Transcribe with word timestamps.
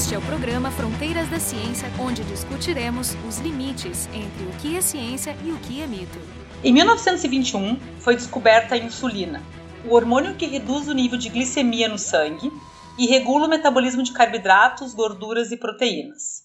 Este 0.00 0.14
é 0.14 0.18
o 0.18 0.22
programa 0.22 0.70
Fronteiras 0.70 1.28
da 1.28 1.38
Ciência, 1.38 1.86
onde 2.00 2.24
discutiremos 2.24 3.14
os 3.28 3.36
limites 3.36 4.08
entre 4.14 4.44
o 4.44 4.58
que 4.58 4.74
é 4.74 4.80
ciência 4.80 5.36
e 5.44 5.52
o 5.52 5.58
que 5.58 5.82
é 5.82 5.86
mito. 5.86 6.18
Em 6.64 6.72
1921, 6.72 7.78
foi 7.98 8.16
descoberta 8.16 8.74
a 8.74 8.78
insulina, 8.78 9.42
o 9.84 9.94
hormônio 9.94 10.36
que 10.36 10.46
reduz 10.46 10.88
o 10.88 10.94
nível 10.94 11.18
de 11.18 11.28
glicemia 11.28 11.86
no 11.86 11.98
sangue 11.98 12.50
e 12.98 13.06
regula 13.06 13.46
o 13.46 13.50
metabolismo 13.50 14.02
de 14.02 14.12
carboidratos, 14.12 14.94
gorduras 14.94 15.52
e 15.52 15.58
proteínas. 15.58 16.44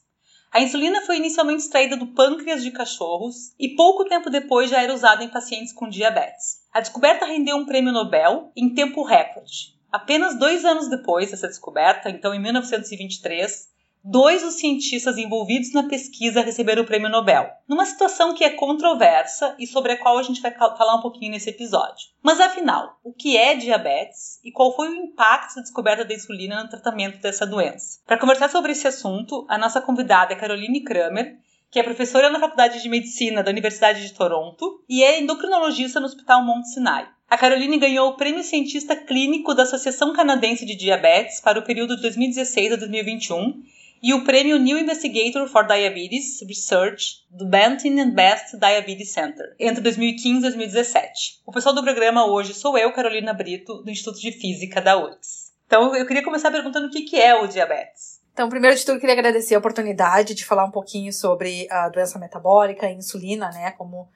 A 0.51 0.59
insulina 0.59 0.99
foi 1.03 1.15
inicialmente 1.15 1.63
extraída 1.63 1.95
do 1.95 2.07
pâncreas 2.07 2.61
de 2.61 2.71
cachorros 2.71 3.55
e 3.57 3.69
pouco 3.69 4.03
tempo 4.03 4.29
depois 4.29 4.69
já 4.69 4.83
era 4.83 4.93
usada 4.93 5.23
em 5.23 5.29
pacientes 5.29 5.71
com 5.71 5.87
diabetes. 5.87 6.57
A 6.73 6.81
descoberta 6.81 7.25
rendeu 7.25 7.55
um 7.55 7.65
prêmio 7.65 7.93
Nobel 7.93 8.51
em 8.53 8.73
tempo 8.73 9.01
recorde. 9.01 9.74
Apenas 9.95 10.37
dois 10.37 10.65
anos 10.65 10.89
depois 10.89 11.31
dessa 11.31 11.47
descoberta, 11.47 12.09
então 12.09 12.33
em 12.33 12.41
1923, 12.41 13.69
dois 14.03 14.41
dos 14.41 14.55
cientistas 14.55 15.17
envolvidos 15.17 15.71
na 15.71 15.87
pesquisa 15.87 16.41
receberam 16.41 16.83
o 16.83 16.85
prêmio 16.85 17.07
Nobel, 17.07 17.49
numa 17.65 17.85
situação 17.85 18.33
que 18.33 18.43
é 18.43 18.49
controversa 18.49 19.55
e 19.57 19.65
sobre 19.65 19.93
a 19.93 19.97
qual 19.97 20.17
a 20.17 20.21
gente 20.21 20.41
vai 20.41 20.53
falar 20.53 20.95
um 20.97 21.01
pouquinho 21.01 21.31
nesse 21.31 21.49
episódio. 21.49 22.09
Mas 22.21 22.41
afinal, 22.41 22.99
o 23.05 23.13
que 23.13 23.37
é 23.37 23.55
diabetes 23.55 24.37
e 24.43 24.51
qual 24.51 24.75
foi 24.75 24.89
o 24.89 24.95
impacto 24.95 25.55
da 25.55 25.61
descoberta 25.61 26.03
da 26.03 26.13
insulina 26.13 26.61
no 26.61 26.69
tratamento 26.69 27.21
dessa 27.21 27.47
doença? 27.47 28.01
Para 28.05 28.19
conversar 28.19 28.49
sobre 28.49 28.73
esse 28.73 28.85
assunto, 28.85 29.45
a 29.47 29.57
nossa 29.57 29.79
convidada 29.79 30.33
é 30.33 30.35
Caroline 30.35 30.83
Kramer, 30.83 31.37
que 31.71 31.79
é 31.79 31.83
professora 31.83 32.29
na 32.29 32.41
Faculdade 32.41 32.81
de 32.81 32.89
Medicina 32.89 33.41
da 33.41 33.49
Universidade 33.49 34.05
de 34.05 34.13
Toronto 34.13 34.83
e 34.89 35.05
é 35.05 35.21
endocrinologista 35.21 36.01
no 36.01 36.05
Hospital 36.05 36.43
Mount 36.43 36.65
Sinai. 36.65 37.14
A 37.27 37.37
Caroline 37.37 37.79
ganhou 37.79 38.09
o 38.09 38.15
Prêmio 38.15 38.43
Cientista 38.43 38.95
Clínico 38.95 39.55
da 39.55 39.63
Associação 39.63 40.13
Canadense 40.13 40.63
de 40.63 40.75
Diabetes 40.75 41.41
para 41.41 41.59
o 41.59 41.63
período 41.63 41.95
de 41.95 42.03
2016 42.03 42.73
a 42.73 42.75
2021 42.75 43.63
e 44.03 44.13
o 44.13 44.23
prêmio 44.23 44.59
New 44.59 44.77
Investigator 44.77 45.47
for 45.47 45.65
Diabetes 45.65 46.39
Research 46.47 47.25
do 47.31 47.47
Banting 47.47 47.99
and 47.99 48.11
Best 48.11 48.55
Diabetes 48.57 49.09
Center 49.09 49.55
entre 49.59 49.81
2015 49.81 50.37
e 50.37 50.41
2017. 50.41 51.41
O 51.43 51.51
pessoal 51.51 51.73
do 51.73 51.83
programa 51.83 52.27
hoje 52.27 52.53
sou 52.53 52.77
eu, 52.77 52.93
Carolina 52.93 53.33
Brito, 53.33 53.81
do 53.81 53.89
Instituto 53.89 54.21
de 54.21 54.31
Física 54.31 54.79
da 54.79 54.95
URGS. 54.95 55.51
Então 55.65 55.95
eu 55.95 56.05
queria 56.05 56.23
começar 56.23 56.51
perguntando 56.51 56.87
o 56.87 56.91
que 56.91 57.19
é 57.19 57.33
o 57.33 57.47
diabetes. 57.47 58.21
Então, 58.33 58.49
primeiro 58.49 58.75
de 58.77 58.85
tudo, 58.85 58.97
eu 58.97 58.99
queria 58.99 59.13
agradecer 59.13 59.55
a 59.55 59.59
oportunidade 59.59 60.35
de 60.35 60.45
falar 60.45 60.65
um 60.65 60.71
pouquinho 60.71 61.11
sobre 61.11 61.67
a 61.71 61.89
doença 61.89 62.19
metabólica, 62.19 62.85
a 62.85 62.91
insulina, 62.91 63.49
né, 63.49 63.71
como 63.71 64.09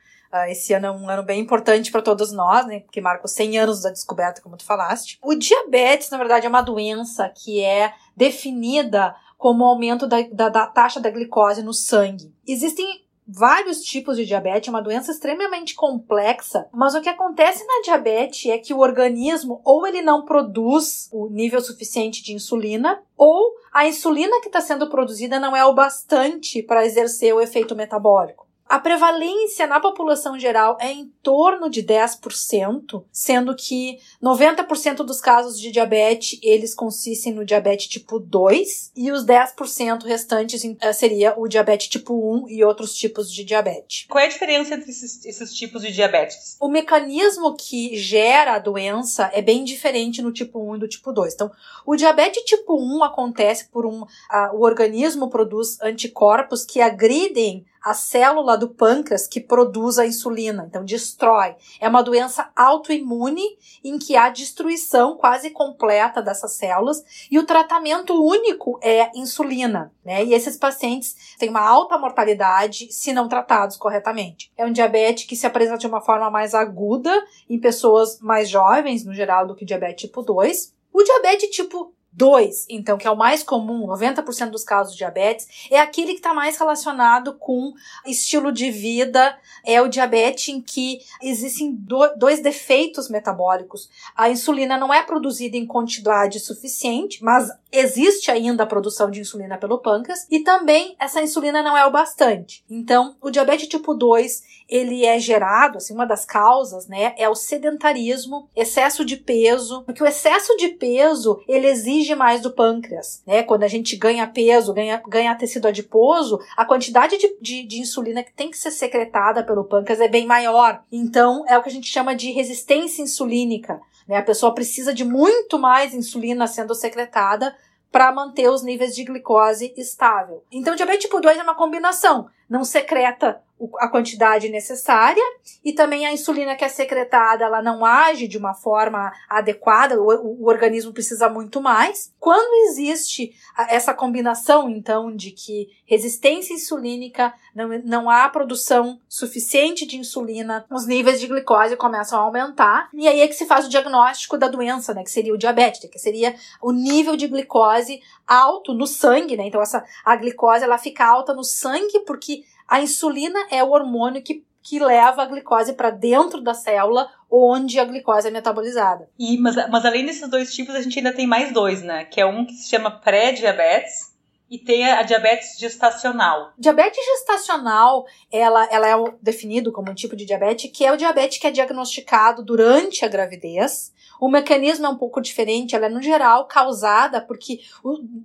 esse 0.49 0.73
ano 0.73 0.85
é 0.87 0.91
um 0.91 1.09
ano 1.09 1.23
bem 1.23 1.39
importante 1.39 1.91
para 1.91 2.01
todos 2.01 2.31
nós, 2.31 2.65
né? 2.67 2.81
Porque 2.81 3.01
marca 3.01 3.25
os 3.25 3.31
100 3.31 3.59
anos 3.59 3.81
da 3.81 3.89
descoberta, 3.89 4.41
como 4.41 4.57
tu 4.57 4.65
falaste. 4.65 5.17
O 5.21 5.35
diabetes, 5.35 6.09
na 6.09 6.17
verdade, 6.17 6.45
é 6.45 6.49
uma 6.49 6.61
doença 6.61 7.29
que 7.29 7.63
é 7.63 7.93
definida 8.15 9.15
como 9.37 9.63
aumento 9.63 10.05
da, 10.05 10.21
da, 10.31 10.49
da 10.49 10.67
taxa 10.67 10.99
da 10.99 11.09
glicose 11.09 11.63
no 11.63 11.73
sangue. 11.73 12.33
Existem 12.47 12.85
vários 13.31 13.81
tipos 13.81 14.17
de 14.17 14.25
diabetes, 14.25 14.67
é 14.67 14.71
uma 14.71 14.81
doença 14.81 15.11
extremamente 15.11 15.75
complexa, 15.75 16.67
mas 16.73 16.95
o 16.95 17.01
que 17.01 17.09
acontece 17.09 17.63
na 17.65 17.81
diabetes 17.83 18.49
é 18.51 18.57
que 18.57 18.73
o 18.73 18.79
organismo 18.79 19.61
ou 19.63 19.85
ele 19.85 20.01
não 20.01 20.25
produz 20.25 21.07
o 21.11 21.29
nível 21.29 21.61
suficiente 21.61 22.23
de 22.23 22.33
insulina, 22.33 23.01
ou 23.15 23.53
a 23.71 23.87
insulina 23.87 24.41
que 24.41 24.47
está 24.47 24.61
sendo 24.61 24.89
produzida 24.89 25.39
não 25.39 25.55
é 25.55 25.63
o 25.63 25.75
bastante 25.75 26.63
para 26.63 26.85
exercer 26.85 27.33
o 27.33 27.41
efeito 27.41 27.75
metabólico. 27.75 28.48
A 28.69 28.79
prevalência 28.79 29.65
na 29.65 29.79
população 29.79 30.37
geral 30.37 30.77
é 30.79 30.91
em 30.91 31.11
torno 31.23 31.71
de 31.71 31.81
10%, 31.81 33.03
sendo 33.11 33.55
que 33.55 33.97
90% 34.21 34.97
dos 34.97 35.19
casos 35.19 35.59
de 35.59 35.71
diabetes, 35.71 36.39
eles 36.43 36.75
consistem 36.75 37.33
no 37.33 37.43
diabetes 37.43 37.87
tipo 37.87 38.19
2 38.19 38.91
e 38.95 39.11
os 39.11 39.25
10% 39.25 40.03
restantes 40.03 40.63
eh, 40.63 40.93
seria 40.93 41.33
o 41.35 41.47
diabetes 41.47 41.87
tipo 41.87 42.13
1 42.13 42.49
e 42.49 42.63
outros 42.63 42.93
tipos 42.93 43.33
de 43.33 43.43
diabetes. 43.43 44.05
Qual 44.07 44.21
é 44.21 44.27
a 44.27 44.29
diferença 44.29 44.75
entre 44.75 44.91
esses, 44.91 45.25
esses 45.25 45.51
tipos 45.51 45.81
de 45.81 45.91
diabetes? 45.91 46.55
O 46.61 46.69
mecanismo 46.69 47.55
que 47.55 47.97
gera 47.97 48.53
a 48.53 48.59
doença 48.59 49.31
é 49.33 49.41
bem 49.41 49.63
diferente 49.63 50.21
no 50.21 50.31
tipo 50.31 50.59
1 50.59 50.75
e 50.75 50.79
do 50.81 50.87
tipo 50.87 51.11
2. 51.11 51.33
Então, 51.33 51.51
o 51.87 51.95
diabetes 51.95 52.43
tipo 52.43 52.79
1 52.79 53.03
acontece 53.03 53.67
por 53.69 53.87
um... 53.87 54.05
A, 54.29 54.51
o 54.53 54.61
organismo 54.61 55.27
produz 55.27 55.81
anticorpos 55.81 56.63
que 56.63 56.79
agridem 56.79 57.65
a 57.89 57.93
célula 57.95 58.55
do 58.55 58.69
pâncreas 58.69 59.27
que 59.27 59.39
produz 59.39 59.97
a 59.97 60.05
insulina, 60.05 60.63
então 60.69 60.85
destrói. 60.85 61.55
É 61.81 61.89
uma 61.89 62.03
doença 62.03 62.51
autoimune 62.55 63.41
em 63.83 63.97
que 63.97 64.15
há 64.15 64.29
destruição 64.29 65.17
quase 65.17 65.49
completa 65.49 66.21
dessas 66.21 66.51
células 66.51 67.03
e 67.31 67.39
o 67.39 67.45
tratamento 67.47 68.13
único 68.13 68.79
é 68.83 69.09
insulina, 69.17 69.91
né? 70.05 70.23
E 70.23 70.35
esses 70.35 70.55
pacientes 70.55 71.35
têm 71.39 71.49
uma 71.49 71.67
alta 71.67 71.97
mortalidade 71.97 72.93
se 72.93 73.11
não 73.11 73.27
tratados 73.27 73.75
corretamente. 73.75 74.51
É 74.55 74.63
um 74.63 74.71
diabetes 74.71 75.25
que 75.25 75.35
se 75.35 75.47
apresenta 75.47 75.79
de 75.79 75.87
uma 75.87 75.99
forma 75.99 76.29
mais 76.29 76.53
aguda 76.53 77.11
em 77.49 77.59
pessoas 77.59 78.19
mais 78.19 78.47
jovens, 78.47 79.03
no 79.03 79.15
geral, 79.15 79.47
do 79.47 79.55
que 79.55 79.65
diabetes 79.65 80.07
tipo 80.07 80.21
2. 80.21 80.75
O 80.93 81.01
diabetes 81.01 81.49
tipo 81.49 81.91
2, 82.11 82.65
então, 82.69 82.97
que 82.97 83.07
é 83.07 83.11
o 83.11 83.15
mais 83.15 83.43
comum, 83.43 83.87
90% 83.87 84.49
dos 84.49 84.63
casos 84.63 84.93
de 84.93 84.99
diabetes, 84.99 85.47
é 85.69 85.79
aquele 85.79 86.13
que 86.13 86.19
está 86.19 86.33
mais 86.33 86.57
relacionado 86.57 87.35
com 87.35 87.73
estilo 88.05 88.51
de 88.51 88.71
vida, 88.71 89.37
é 89.63 89.81
o 89.81 89.87
diabetes 89.87 90.49
em 90.49 90.61
que 90.61 90.99
existem 91.21 91.71
do, 91.71 92.07
dois 92.15 92.41
defeitos 92.41 93.09
metabólicos. 93.09 93.89
A 94.15 94.29
insulina 94.29 94.77
não 94.77 94.93
é 94.93 95.03
produzida 95.03 95.55
em 95.55 95.65
quantidade 95.65 96.39
suficiente, 96.39 97.23
mas 97.23 97.49
existe 97.71 98.31
ainda 98.31 98.63
a 98.63 98.67
produção 98.67 99.11
de 99.11 99.19
insulina 99.19 99.57
pelo 99.57 99.77
pâncreas, 99.77 100.25
e 100.29 100.39
também 100.39 100.95
essa 100.99 101.21
insulina 101.21 101.61
não 101.61 101.77
é 101.77 101.85
o 101.85 101.91
bastante. 101.91 102.63
Então, 102.69 103.15
o 103.21 103.29
diabetes 103.29 103.67
tipo 103.67 103.93
2, 103.93 104.43
ele 104.67 105.05
é 105.05 105.19
gerado, 105.19 105.77
assim, 105.77 105.93
uma 105.93 106.05
das 106.05 106.25
causas, 106.25 106.87
né, 106.87 107.13
é 107.17 107.29
o 107.29 107.35
sedentarismo, 107.35 108.49
excesso 108.55 109.05
de 109.05 109.15
peso, 109.15 109.83
porque 109.83 110.03
o 110.03 110.07
excesso 110.07 110.55
de 110.57 110.69
peso, 110.69 111.41
ele 111.47 111.67
exige 111.67 111.98
exige 111.99 112.15
mais 112.15 112.41
do 112.41 112.51
pâncreas, 112.51 113.21
né? 113.25 113.43
Quando 113.43 113.63
a 113.63 113.67
gente 113.67 113.95
ganha 113.95 114.25
peso, 114.25 114.73
ganha, 114.73 115.01
ganha 115.07 115.35
tecido 115.35 115.67
adiposo, 115.67 116.39
a 116.55 116.65
quantidade 116.65 117.17
de, 117.17 117.35
de, 117.41 117.63
de 117.63 117.79
insulina 117.79 118.23
que 118.23 118.33
tem 118.33 118.49
que 118.49 118.57
ser 118.57 118.71
secretada 118.71 119.43
pelo 119.43 119.65
pâncreas 119.65 119.99
é 119.99 120.07
bem 120.07 120.25
maior. 120.25 120.83
Então, 120.91 121.45
é 121.47 121.57
o 121.57 121.61
que 121.61 121.69
a 121.69 121.71
gente 121.71 121.87
chama 121.87 122.15
de 122.15 122.31
resistência 122.31 123.01
insulínica. 123.01 123.79
Né? 124.07 124.17
A 124.17 124.23
pessoa 124.23 124.53
precisa 124.53 124.93
de 124.93 125.03
muito 125.03 125.59
mais 125.59 125.93
insulina 125.93 126.47
sendo 126.47 126.73
secretada 126.73 127.55
para 127.91 128.11
manter 128.11 128.49
os 128.49 128.63
níveis 128.63 128.95
de 128.95 129.03
glicose 129.03 129.73
estável. 129.75 130.43
Então, 130.51 130.75
diabetes 130.75 131.05
tipo 131.05 131.19
2 131.19 131.39
é 131.39 131.43
uma 131.43 131.55
combinação. 131.55 132.27
Não 132.49 132.63
secreta 132.63 133.41
a 133.79 133.87
quantidade 133.87 134.49
necessária 134.49 135.23
e 135.63 135.73
também 135.73 136.05
a 136.05 136.13
insulina 136.13 136.55
que 136.55 136.63
é 136.63 136.69
secretada 136.69 137.43
ela 137.43 137.61
não 137.61 137.83
age 137.83 138.27
de 138.27 138.37
uma 138.37 138.53
forma 138.53 139.11
adequada, 139.29 139.99
o, 140.01 140.43
o, 140.43 140.47
organismo 140.47 140.93
precisa 140.93 141.29
muito 141.29 141.61
mais. 141.61 142.13
Quando 142.19 142.69
existe 142.69 143.33
essa 143.69 143.93
combinação, 143.93 144.69
então, 144.69 145.13
de 145.13 145.31
que 145.31 145.67
resistência 145.85 146.53
insulínica, 146.53 147.33
não, 147.53 147.67
não 147.83 148.09
há 148.09 148.29
produção 148.29 148.99
suficiente 149.07 149.85
de 149.85 149.97
insulina, 149.97 150.65
os 150.71 150.85
níveis 150.85 151.19
de 151.19 151.27
glicose 151.27 151.75
começam 151.75 152.19
a 152.19 152.23
aumentar, 152.23 152.89
e 152.93 153.07
aí 153.07 153.21
é 153.21 153.27
que 153.27 153.35
se 153.35 153.45
faz 153.45 153.65
o 153.65 153.69
diagnóstico 153.69 154.37
da 154.37 154.47
doença, 154.47 154.93
né, 154.93 155.03
que 155.03 155.11
seria 155.11 155.33
o 155.33 155.37
diabetes, 155.37 155.89
que 155.89 155.99
seria 155.99 156.35
o 156.61 156.71
nível 156.71 157.17
de 157.17 157.27
glicose 157.27 158.01
alto 158.27 158.73
no 158.73 158.87
sangue, 158.87 159.35
né, 159.35 159.47
então 159.47 159.61
essa, 159.61 159.83
a 160.05 160.15
glicose 160.15 160.63
ela 160.63 160.77
fica 160.77 161.05
alta 161.05 161.33
no 161.33 161.43
sangue 161.43 161.99
porque 162.05 162.43
a 162.69 162.81
insulina 162.81 163.39
é 163.49 163.63
o 163.63 163.71
hormônio 163.71 164.21
que, 164.21 164.43
que 164.61 164.79
leva 164.79 165.23
a 165.23 165.25
glicose 165.25 165.73
para 165.73 165.89
dentro 165.89 166.41
da 166.41 166.53
célula, 166.53 167.09
onde 167.29 167.79
a 167.79 167.85
glicose 167.85 168.27
é 168.27 168.31
metabolizada. 168.31 169.09
E, 169.17 169.37
mas, 169.37 169.55
mas 169.69 169.85
além 169.85 170.05
desses 170.05 170.29
dois 170.29 170.53
tipos, 170.53 170.75
a 170.75 170.81
gente 170.81 170.99
ainda 170.99 171.13
tem 171.13 171.25
mais 171.25 171.51
dois, 171.51 171.81
né? 171.81 172.05
Que 172.05 172.21
é 172.21 172.25
um 172.25 172.45
que 172.45 172.53
se 172.53 172.69
chama 172.69 172.91
pré-diabetes, 172.91 174.09
e 174.49 174.57
tem 174.57 174.83
a 174.83 175.03
diabetes 175.03 175.59
gestacional. 175.59 176.53
Diabetes 176.57 177.03
gestacional, 177.05 178.05
ela, 178.31 178.67
ela 178.71 178.87
é 178.87 179.13
definido 179.21 179.71
como 179.71 179.91
um 179.91 179.93
tipo 179.95 180.15
de 180.15 180.25
diabetes 180.25 180.71
que 180.73 180.83
é 180.83 180.91
o 180.91 180.97
diabetes 180.97 181.37
que 181.37 181.45
é 181.45 181.51
diagnosticado 181.51 182.43
durante 182.43 183.05
a 183.05 183.07
gravidez 183.07 183.93
o 184.19 184.29
mecanismo 184.29 184.85
é 184.85 184.89
um 184.89 184.97
pouco 184.97 185.21
diferente, 185.21 185.75
ela 185.75 185.85
é, 185.85 185.89
no 185.89 186.01
geral, 186.01 186.45
causada 186.45 187.21
porque 187.21 187.59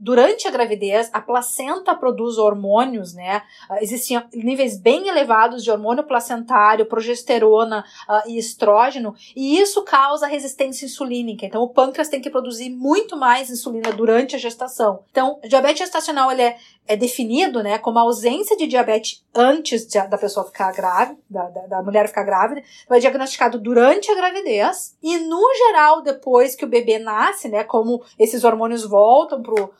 durante 0.01 0.49
a 0.49 0.51
gravidez 0.51 1.11
a 1.13 1.21
placenta 1.21 1.95
produz 1.95 2.39
hormônios, 2.39 3.15
né? 3.15 3.43
Ah, 3.69 3.83
existem 3.83 4.23
níveis 4.33 4.79
bem 4.79 5.09
elevados 5.09 5.63
de 5.63 5.71
hormônio 5.71 6.05
placentário, 6.05 6.87
progesterona 6.87 7.85
uh, 8.09 8.29
e 8.29 8.39
estrógeno, 8.39 9.15
e 9.37 9.59
isso 9.59 9.83
causa 9.83 10.27
resistência 10.27 10.87
insulínica. 10.87 11.47
Então, 11.47 11.63
o 11.63 11.69
pâncreas 11.69 12.09
tem 12.09 12.21
que 12.21 12.31
produzir 12.31 12.71
muito 12.71 13.17
mais 13.17 13.51
insulina 13.51 13.93
durante 13.93 14.37
a 14.37 14.39
gestação. 14.39 15.05
Então, 15.11 15.39
diabetes 15.47 15.79
gestacional 15.79 16.31
ele 16.31 16.43
é 16.43 16.57
é 16.87 16.97
definido, 16.97 17.63
né, 17.63 17.79
como 17.79 17.99
a 17.99 18.03
ausência 18.03 18.57
de 18.57 18.67
diabetes 18.67 19.25
antes 19.35 19.87
de, 19.87 19.99
da 20.07 20.19
pessoa 20.19 20.47
ficar 20.47 20.73
grávida, 20.73 21.19
da, 21.31 21.67
da, 21.67 21.83
mulher 21.83 22.09
ficar 22.09 22.25
grávida, 22.25 22.63
então 22.85 22.97
é 22.97 23.01
diagnosticado 23.01 23.59
durante 23.59 24.11
a 24.11 24.15
gravidez 24.15 24.97
e 25.03 25.19
no 25.19 25.43
geral 25.55 26.03
depois 26.03 26.55
que 26.55 26.65
o 26.65 26.69
bebê 26.69 26.99
nasce, 26.99 27.49
né, 27.49 27.65
como 27.65 28.03
esses 28.19 28.45
hormônios 28.45 28.85
voltam 28.85 29.43
pro 29.43 29.73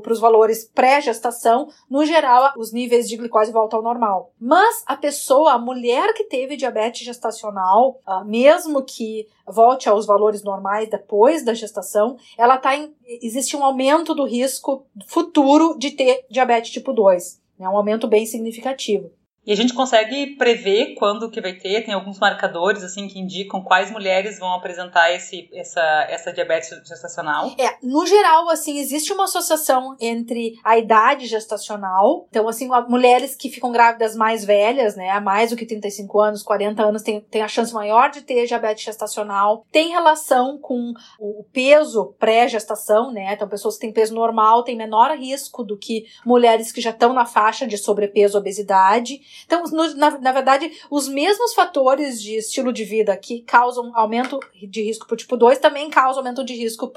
para 0.00 0.12
os 0.12 0.20
valores 0.20 0.64
pré-gestação, 0.64 1.68
no 1.88 2.04
geral, 2.04 2.52
os 2.56 2.72
níveis 2.72 3.08
de 3.08 3.16
glicose 3.16 3.52
voltam 3.52 3.78
ao 3.78 3.84
normal. 3.84 4.32
Mas 4.40 4.82
a 4.86 4.96
pessoa, 4.96 5.52
a 5.52 5.58
mulher 5.58 6.12
que 6.14 6.24
teve 6.24 6.56
diabetes 6.56 7.04
gestacional, 7.04 8.00
uh, 8.06 8.24
mesmo 8.24 8.82
que 8.82 9.26
volte 9.46 9.88
aos 9.88 10.06
valores 10.06 10.42
normais 10.42 10.88
depois 10.88 11.44
da 11.44 11.54
gestação, 11.54 12.16
ela 12.38 12.58
tá 12.58 12.76
em, 12.76 12.94
existe 13.20 13.56
um 13.56 13.64
aumento 13.64 14.14
do 14.14 14.24
risco 14.24 14.86
futuro 15.06 15.76
de 15.78 15.90
ter 15.90 16.24
diabetes 16.30 16.70
tipo 16.70 16.92
2. 16.92 17.40
É 17.60 17.68
um 17.68 17.76
aumento 17.76 18.08
bem 18.08 18.26
significativo. 18.26 19.10
E 19.44 19.52
a 19.52 19.56
gente 19.56 19.74
consegue 19.74 20.36
prever 20.36 20.94
quando 20.94 21.28
que 21.28 21.40
vai 21.40 21.54
ter? 21.54 21.84
Tem 21.84 21.92
alguns 21.92 22.18
marcadores 22.18 22.84
assim 22.84 23.08
que 23.08 23.18
indicam 23.18 23.60
quais 23.60 23.90
mulheres 23.90 24.38
vão 24.38 24.54
apresentar 24.54 25.12
esse, 25.12 25.48
essa, 25.52 26.06
essa 26.08 26.32
diabetes 26.32 26.70
gestacional? 26.86 27.52
É, 27.58 27.76
no 27.82 28.06
geral, 28.06 28.48
assim, 28.48 28.78
existe 28.78 29.12
uma 29.12 29.24
associação 29.24 29.96
entre 30.00 30.54
a 30.64 30.78
idade 30.78 31.26
gestacional, 31.26 32.26
então, 32.30 32.48
assim, 32.48 32.68
mulheres 32.88 33.34
que 33.34 33.50
ficam 33.50 33.72
grávidas 33.72 34.14
mais 34.14 34.44
velhas, 34.44 34.94
né, 34.94 35.18
mais 35.18 35.50
do 35.50 35.56
que 35.56 35.66
35 35.66 36.20
anos, 36.20 36.42
40 36.42 36.82
anos, 36.82 37.02
tem, 37.02 37.20
tem 37.20 37.42
a 37.42 37.48
chance 37.48 37.74
maior 37.74 38.10
de 38.10 38.22
ter 38.22 38.46
diabetes 38.46 38.84
gestacional, 38.84 39.66
tem 39.72 39.90
relação 39.90 40.56
com 40.58 40.92
o 41.18 41.44
peso 41.52 42.14
pré-gestação, 42.18 43.12
né, 43.12 43.34
então 43.34 43.48
pessoas 43.48 43.74
que 43.74 43.80
têm 43.80 43.92
peso 43.92 44.14
normal 44.14 44.62
têm 44.62 44.76
menor 44.76 45.16
risco 45.16 45.64
do 45.64 45.76
que 45.76 46.04
mulheres 46.24 46.70
que 46.70 46.80
já 46.80 46.90
estão 46.90 47.12
na 47.12 47.26
faixa 47.26 47.66
de 47.66 47.76
sobrepeso, 47.76 48.38
obesidade, 48.38 49.20
então, 49.44 49.64
no, 49.64 49.94
na, 49.94 50.18
na 50.18 50.32
verdade, 50.32 50.72
os 50.90 51.08
mesmos 51.08 51.54
fatores 51.54 52.20
de 52.20 52.36
estilo 52.36 52.72
de 52.72 52.84
vida 52.84 53.16
que 53.16 53.42
causam 53.42 53.90
aumento 53.96 54.38
de 54.68 54.82
risco 54.82 55.06
para 55.06 55.14
o 55.14 55.16
tipo 55.16 55.36
2 55.36 55.58
também 55.58 55.90
causam 55.90 56.20
aumento 56.20 56.44
de 56.44 56.54
risco 56.54 56.92